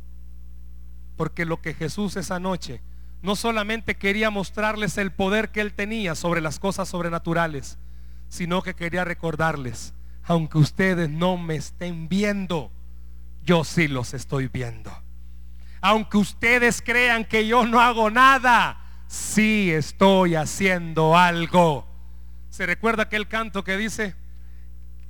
Porque 1.16 1.44
lo 1.44 1.62
que 1.62 1.74
Jesús 1.74 2.16
esa 2.16 2.40
noche 2.40 2.82
no 3.22 3.36
solamente 3.36 3.94
quería 3.94 4.30
mostrarles 4.30 4.98
el 4.98 5.12
poder 5.12 5.52
que 5.52 5.60
él 5.60 5.74
tenía 5.74 6.16
sobre 6.16 6.40
las 6.40 6.58
cosas 6.58 6.88
sobrenaturales, 6.88 7.78
sino 8.28 8.62
que 8.62 8.74
quería 8.74 9.04
recordarles, 9.04 9.94
aunque 10.24 10.58
ustedes 10.58 11.08
no 11.08 11.36
me 11.36 11.54
estén 11.54 12.08
viendo, 12.08 12.72
yo 13.44 13.62
sí 13.62 13.86
los 13.86 14.12
estoy 14.12 14.48
viendo. 14.48 14.90
Aunque 15.80 16.16
ustedes 16.16 16.82
crean 16.82 17.26
que 17.26 17.46
yo 17.46 17.64
no 17.64 17.80
hago 17.80 18.10
nada, 18.10 18.81
sí 19.12 19.70
estoy 19.70 20.36
haciendo 20.36 21.16
algo. 21.16 21.86
¿Se 22.48 22.64
recuerda 22.64 23.04
aquel 23.04 23.28
canto 23.28 23.62
que 23.62 23.76
dice, 23.76 24.16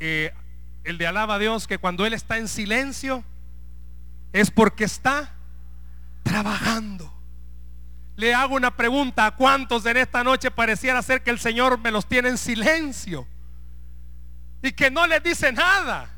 eh, 0.00 0.34
el 0.82 0.98
de 0.98 1.06
alaba 1.06 1.34
a 1.36 1.38
Dios, 1.38 1.68
que 1.68 1.78
cuando 1.78 2.04
Él 2.04 2.12
está 2.12 2.36
en 2.36 2.48
silencio 2.48 3.24
es 4.32 4.50
porque 4.50 4.84
está 4.84 5.36
trabajando? 6.24 7.12
Le 8.16 8.34
hago 8.34 8.56
una 8.56 8.76
pregunta, 8.76 9.26
¿a 9.26 9.36
cuántos 9.36 9.86
en 9.86 9.96
esta 9.96 10.24
noche 10.24 10.50
pareciera 10.50 11.00
ser 11.02 11.22
que 11.22 11.30
el 11.30 11.38
Señor 11.38 11.78
me 11.78 11.92
los 11.92 12.06
tiene 12.06 12.28
en 12.28 12.38
silencio? 12.38 13.28
Y 14.62 14.72
que 14.72 14.90
no 14.90 15.06
les 15.06 15.22
dice 15.22 15.52
nada. 15.52 16.10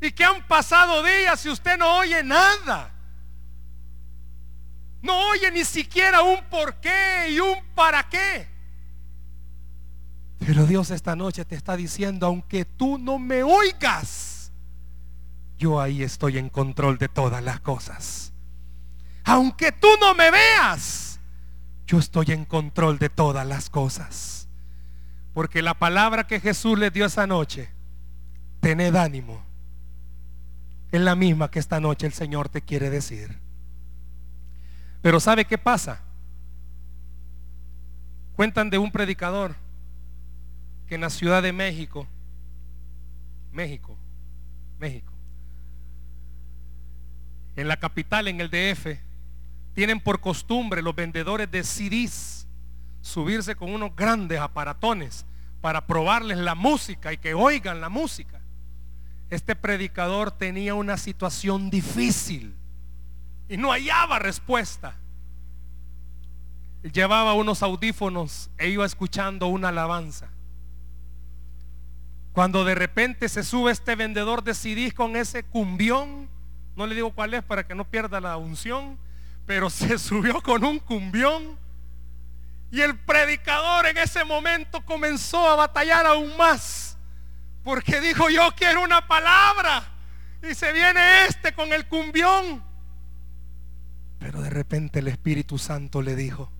Y 0.00 0.10
que 0.12 0.24
han 0.24 0.46
pasado 0.46 1.02
días 1.02 1.44
y 1.44 1.50
usted 1.50 1.76
no 1.76 1.98
oye 1.98 2.22
nada. 2.22 2.94
No 5.02 5.30
oye 5.30 5.50
ni 5.50 5.64
siquiera 5.64 6.22
un 6.22 6.42
por 6.50 6.74
qué 6.76 7.28
y 7.30 7.40
un 7.40 7.58
para 7.74 8.08
qué. 8.08 8.48
Pero 10.38 10.66
Dios 10.66 10.90
esta 10.90 11.14
noche 11.16 11.44
te 11.44 11.54
está 11.54 11.76
diciendo, 11.76 12.26
aunque 12.26 12.64
tú 12.64 12.98
no 12.98 13.18
me 13.18 13.42
oigas, 13.42 14.52
yo 15.58 15.80
ahí 15.80 16.02
estoy 16.02 16.38
en 16.38 16.48
control 16.48 16.98
de 16.98 17.08
todas 17.08 17.42
las 17.42 17.60
cosas. 17.60 18.32
Aunque 19.24 19.70
tú 19.72 19.88
no 20.00 20.14
me 20.14 20.30
veas, 20.30 21.20
yo 21.86 21.98
estoy 21.98 22.32
en 22.32 22.46
control 22.46 22.98
de 22.98 23.10
todas 23.10 23.46
las 23.46 23.68
cosas. 23.68 24.48
Porque 25.34 25.62
la 25.62 25.74
palabra 25.74 26.26
que 26.26 26.40
Jesús 26.40 26.78
le 26.78 26.90
dio 26.90 27.04
esa 27.04 27.26
noche, 27.26 27.70
tened 28.60 28.96
ánimo, 28.96 29.44
es 30.90 31.00
la 31.00 31.14
misma 31.14 31.50
que 31.50 31.58
esta 31.58 31.78
noche 31.80 32.06
el 32.06 32.12
Señor 32.12 32.48
te 32.48 32.62
quiere 32.62 32.90
decir. 32.90 33.38
Pero 35.02 35.20
¿sabe 35.20 35.44
qué 35.44 35.58
pasa? 35.58 36.00
Cuentan 38.34 38.70
de 38.70 38.78
un 38.78 38.90
predicador 38.90 39.54
que 40.86 40.94
en 40.94 41.00
la 41.02 41.10
Ciudad 41.10 41.42
de 41.42 41.52
México, 41.52 42.06
México, 43.52 43.96
México, 44.78 45.12
en 47.56 47.68
la 47.68 47.76
capital, 47.76 48.28
en 48.28 48.40
el 48.40 48.50
DF, 48.50 48.98
tienen 49.74 50.00
por 50.00 50.20
costumbre 50.20 50.82
los 50.82 50.94
vendedores 50.94 51.50
de 51.50 51.62
CDs 51.64 52.46
subirse 53.00 53.54
con 53.54 53.72
unos 53.72 53.94
grandes 53.96 54.38
aparatones 54.38 55.24
para 55.60 55.86
probarles 55.86 56.38
la 56.38 56.54
música 56.54 57.12
y 57.12 57.18
que 57.18 57.34
oigan 57.34 57.80
la 57.80 57.88
música. 57.88 58.40
Este 59.30 59.54
predicador 59.54 60.32
tenía 60.32 60.74
una 60.74 60.96
situación 60.96 61.70
difícil 61.70 62.54
y 63.50 63.56
no 63.56 63.72
hallaba 63.72 64.20
respuesta. 64.20 64.94
Llevaba 66.82 67.34
unos 67.34 67.64
audífonos 67.64 68.48
e 68.56 68.68
iba 68.68 68.86
escuchando 68.86 69.48
una 69.48 69.68
alabanza. 69.68 70.30
Cuando 72.32 72.64
de 72.64 72.76
repente 72.76 73.28
se 73.28 73.42
sube 73.42 73.72
este 73.72 73.96
vendedor 73.96 74.44
de 74.44 74.54
CDs 74.54 74.94
con 74.94 75.16
ese 75.16 75.42
cumbión, 75.42 76.30
no 76.76 76.86
le 76.86 76.94
digo 76.94 77.10
cuál 77.10 77.34
es 77.34 77.42
para 77.42 77.66
que 77.66 77.74
no 77.74 77.90
pierda 77.90 78.20
la 78.20 78.36
unción, 78.36 78.96
pero 79.46 79.68
se 79.70 79.98
subió 79.98 80.40
con 80.40 80.64
un 80.64 80.78
cumbión. 80.78 81.58
Y 82.70 82.82
el 82.82 82.96
predicador 83.00 83.86
en 83.86 83.98
ese 83.98 84.24
momento 84.24 84.80
comenzó 84.84 85.50
a 85.50 85.56
batallar 85.56 86.06
aún 86.06 86.36
más, 86.36 86.96
porque 87.64 88.00
dijo, 88.00 88.30
yo 88.30 88.48
quiero 88.54 88.84
una 88.84 89.08
palabra. 89.08 89.82
Y 90.48 90.54
se 90.54 90.72
viene 90.72 91.26
este 91.26 91.52
con 91.52 91.72
el 91.72 91.88
cumbión. 91.88 92.69
Pero 94.20 94.42
de 94.42 94.50
repente 94.50 95.00
el 95.00 95.08
Espíritu 95.08 95.58
Santo 95.58 96.02
le 96.02 96.14
dijo, 96.14 96.52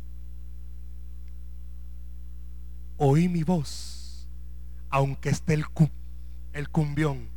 oí 2.96 3.28
mi 3.28 3.44
voz, 3.44 4.26
aunque 4.88 5.28
esté 5.28 5.54
el, 5.54 5.64
el 6.54 6.68
cumbión. 6.70 7.28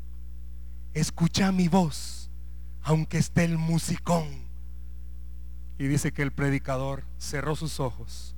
Escucha 0.94 1.52
mi 1.52 1.68
voz, 1.68 2.32
aunque 2.84 3.18
esté 3.18 3.44
el 3.44 3.58
musicón. 3.58 4.26
Y 5.78 5.88
dice 5.88 6.14
que 6.14 6.22
el 6.22 6.32
predicador 6.32 7.04
cerró 7.18 7.56
sus 7.58 7.82
ojos, 7.82 8.36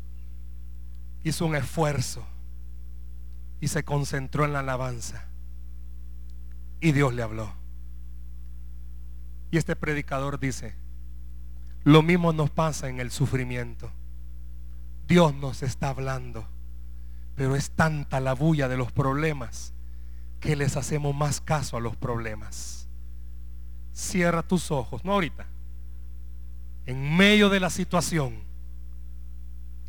hizo 1.24 1.46
un 1.46 1.56
esfuerzo 1.56 2.26
y 3.62 3.68
se 3.68 3.84
concentró 3.84 4.46
en 4.46 4.54
la 4.54 4.60
alabanza. 4.60 5.26
Y 6.82 6.94
Dios 6.94 7.14
le 7.14 7.22
habló. 7.22 7.54
Y 9.52 9.58
este 9.58 9.76
predicador 9.76 10.40
dice, 10.40 10.76
lo 11.86 12.02
mismo 12.02 12.34
nos 12.34 12.50
pasa 12.50 12.90
en 12.90 13.00
el 13.00 13.12
sufrimiento. 13.12 13.90
Dios 15.08 15.34
nos 15.36 15.64
está 15.64 15.90
hablando, 15.90 16.46
pero 17.36 17.56
es 17.56 17.72
tanta 17.72 18.20
la 18.20 18.34
bulla 18.34 18.68
de 18.68 18.76
los 18.76 18.92
problemas 18.92 19.74
que 20.40 20.56
les 20.56 20.76
hacemos 20.76 21.16
más 21.16 21.40
caso 21.40 21.78
a 21.78 21.80
los 21.80 21.96
problemas. 21.96 22.90
Cierra 23.94 24.44
tus 24.44 24.72
ojos, 24.72 25.06
no 25.06 25.14
ahorita, 25.14 25.46
en 26.86 27.16
medio 27.16 27.50
de 27.50 27.60
la 27.60 27.70
situación 27.70 28.44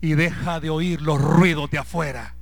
y 0.01 0.15
deja 0.15 0.61
de 0.61 0.71
oír 0.71 1.01
los 1.01 1.21
ruidos 1.21 1.71
de 1.71 1.79
afuera 1.79 2.37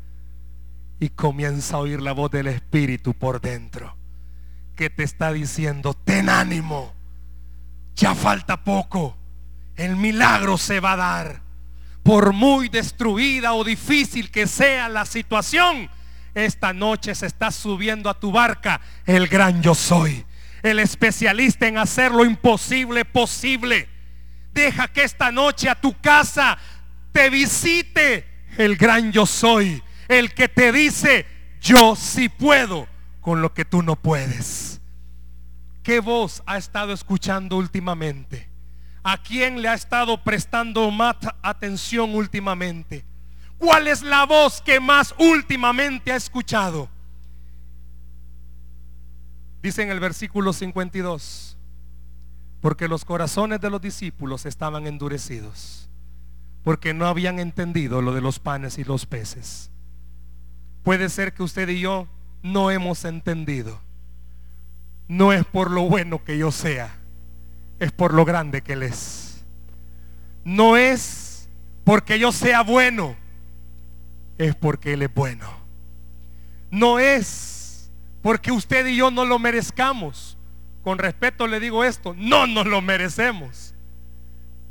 y 1.01 1.09
comienza 1.09 1.77
a 1.77 1.81
oír 1.81 2.03
la 2.03 2.13
voz 2.13 2.31
del 2.31 2.49
Espíritu 2.49 3.15
por 3.15 3.41
dentro 3.41 3.97
que 4.75 4.91
te 4.91 5.05
está 5.05 5.33
diciendo, 5.33 5.95
ten 5.95 6.29
ánimo, 6.29 6.93
ya 7.95 8.15
falta 8.15 8.65
poco, 8.65 9.17
el 9.77 9.97
milagro 9.97 10.59
se 10.59 10.81
va 10.81 10.93
a 10.93 10.97
dar. 10.97 11.43
Por 12.03 12.33
muy 12.33 12.69
destruida 12.69 13.55
o 13.55 13.65
difícil 13.65 14.31
que 14.31 14.47
sea 14.47 14.89
la 14.89 15.07
situación, 15.07 15.89
esta 16.35 16.73
noche 16.73 17.15
se 17.15 17.27
está 17.27 17.51
subiendo 17.51 18.11
a 18.11 18.19
tu 18.19 18.33
barca 18.33 18.81
el 19.07 19.29
gran 19.29 19.63
yo 19.63 19.75
soy, 19.75 20.25
el 20.63 20.81
especialista 20.81 21.67
en 21.67 21.79
hacer 21.79 22.13
lo 22.13 22.25
imposible 22.25 23.05
posible. 23.05 23.89
Deja 24.53 24.89
que 24.89 25.05
esta 25.05 25.33
noche 25.33 25.69
a 25.69 25.81
tu 25.81 25.99
casa 26.01 26.59
te 27.13 27.31
visite 27.31 28.27
el 28.59 28.77
gran 28.77 29.11
yo 29.13 29.27
soy, 29.27 29.83
el 30.09 30.35
que 30.35 30.49
te 30.49 30.73
dice, 30.73 31.27
yo 31.61 31.97
sí 31.97 32.29
puedo 32.29 32.87
con 33.21 33.41
lo 33.41 33.55
que 33.55 33.65
tú 33.65 33.83
no 33.83 33.97
puedes. 33.97 34.81
¿Qué 35.83 36.01
voz 36.01 36.43
ha 36.47 36.59
estado 36.59 36.93
escuchando 36.93 37.57
últimamente? 37.57 38.54
¿A 39.05 39.19
quién 39.19 39.61
le 39.61 39.69
ha 39.69 39.75
estado 39.75 40.17
prestando 40.25 40.91
más 40.91 41.17
atención 41.43 42.15
últimamente? 42.15 43.05
¿Cuál 43.59 43.87
es 43.87 44.03
la 44.03 44.25
voz 44.25 44.63
que 44.63 44.81
más 44.81 45.15
últimamente 45.19 46.11
ha 46.11 46.17
escuchado? 46.17 46.89
Dice 49.63 49.83
en 49.83 49.91
el 49.91 50.01
versículo 50.01 50.55
52, 50.55 51.59
porque 52.63 52.89
los 52.89 53.05
corazones 53.05 53.61
de 53.61 53.69
los 53.69 53.83
discípulos 53.83 54.47
estaban 54.47 54.87
endurecidos, 54.87 55.91
porque 56.63 56.95
no 56.95 57.07
habían 57.07 57.39
entendido 57.39 58.01
lo 58.01 58.15
de 58.15 58.23
los 58.23 58.39
panes 58.39 58.79
y 58.79 58.85
los 58.85 59.05
peces. 59.05 59.71
Puede 60.83 61.11
ser 61.11 61.35
que 61.35 61.43
usted 61.43 61.69
y 61.69 61.81
yo 61.81 62.09
no 62.43 62.71
hemos 62.71 63.05
entendido. 63.05 63.81
No 65.09 65.35
es 65.35 65.45
por 65.45 65.71
lo 65.71 65.83
bueno 65.83 66.25
que 66.25 66.39
yo 66.39 66.51
sea, 66.51 67.04
es 67.79 67.93
por 67.93 68.15
lo 68.15 68.25
grande 68.25 68.63
que 68.63 68.75
Él 68.75 68.83
es. 68.83 69.45
No 70.45 70.77
es 70.77 71.49
porque 71.85 72.19
yo 72.19 72.33
sea 72.33 72.63
bueno, 72.63 73.17
es 74.39 74.55
porque 74.55 74.95
Él 74.95 75.03
es 75.03 75.15
bueno. 75.15 75.49
No 76.71 76.99
es 76.99 77.91
porque 78.23 78.53
usted 78.53 78.87
y 78.87 78.97
yo 78.97 79.11
no 79.11 79.25
lo 79.25 79.39
merezcamos. 79.39 80.37
Con 80.83 80.99
respeto 80.99 81.47
le 81.47 81.61
digo 81.61 81.85
esto, 81.85 82.15
no 82.17 82.47
nos 82.47 82.67
lo 82.67 82.81
merecemos. 82.81 83.75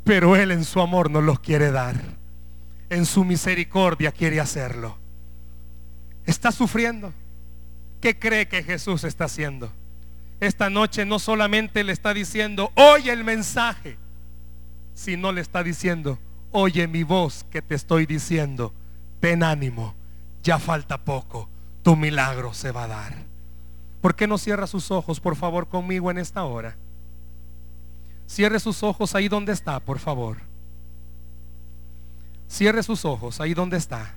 Pero 0.04 0.36
Él 0.36 0.50
en 0.50 0.64
su 0.64 0.80
amor 0.80 1.10
nos 1.10 1.24
los 1.24 1.40
quiere 1.40 1.70
dar. 1.70 1.96
En 2.90 3.06
su 3.06 3.24
misericordia 3.24 4.12
quiere 4.12 4.38
hacerlo. 4.40 4.98
Está 6.26 6.52
sufriendo. 6.52 7.12
¿Qué 8.00 8.18
cree 8.18 8.46
que 8.46 8.62
Jesús 8.62 9.04
está 9.04 9.24
haciendo? 9.24 9.72
Esta 10.44 10.68
noche 10.68 11.06
no 11.06 11.18
solamente 11.18 11.82
le 11.84 11.94
está 11.94 12.12
diciendo, 12.12 12.70
oye 12.74 13.10
el 13.10 13.24
mensaje, 13.24 13.96
sino 14.92 15.32
le 15.32 15.40
está 15.40 15.62
diciendo, 15.62 16.18
oye 16.50 16.86
mi 16.86 17.02
voz 17.02 17.46
que 17.50 17.62
te 17.62 17.74
estoy 17.74 18.04
diciendo, 18.04 18.74
ten 19.20 19.42
ánimo, 19.42 19.94
ya 20.42 20.58
falta 20.58 21.02
poco, 21.02 21.48
tu 21.82 21.96
milagro 21.96 22.52
se 22.52 22.72
va 22.72 22.84
a 22.84 22.88
dar. 22.88 23.14
¿Por 24.02 24.16
qué 24.16 24.26
no 24.26 24.36
cierra 24.36 24.66
sus 24.66 24.90
ojos, 24.90 25.18
por 25.18 25.34
favor, 25.34 25.66
conmigo 25.66 26.10
en 26.10 26.18
esta 26.18 26.44
hora? 26.44 26.76
Cierre 28.26 28.60
sus 28.60 28.82
ojos 28.82 29.14
ahí 29.14 29.28
donde 29.28 29.54
está, 29.54 29.80
por 29.80 29.98
favor. 29.98 30.36
Cierre 32.48 32.82
sus 32.82 33.06
ojos 33.06 33.40
ahí 33.40 33.54
donde 33.54 33.78
está. 33.78 34.14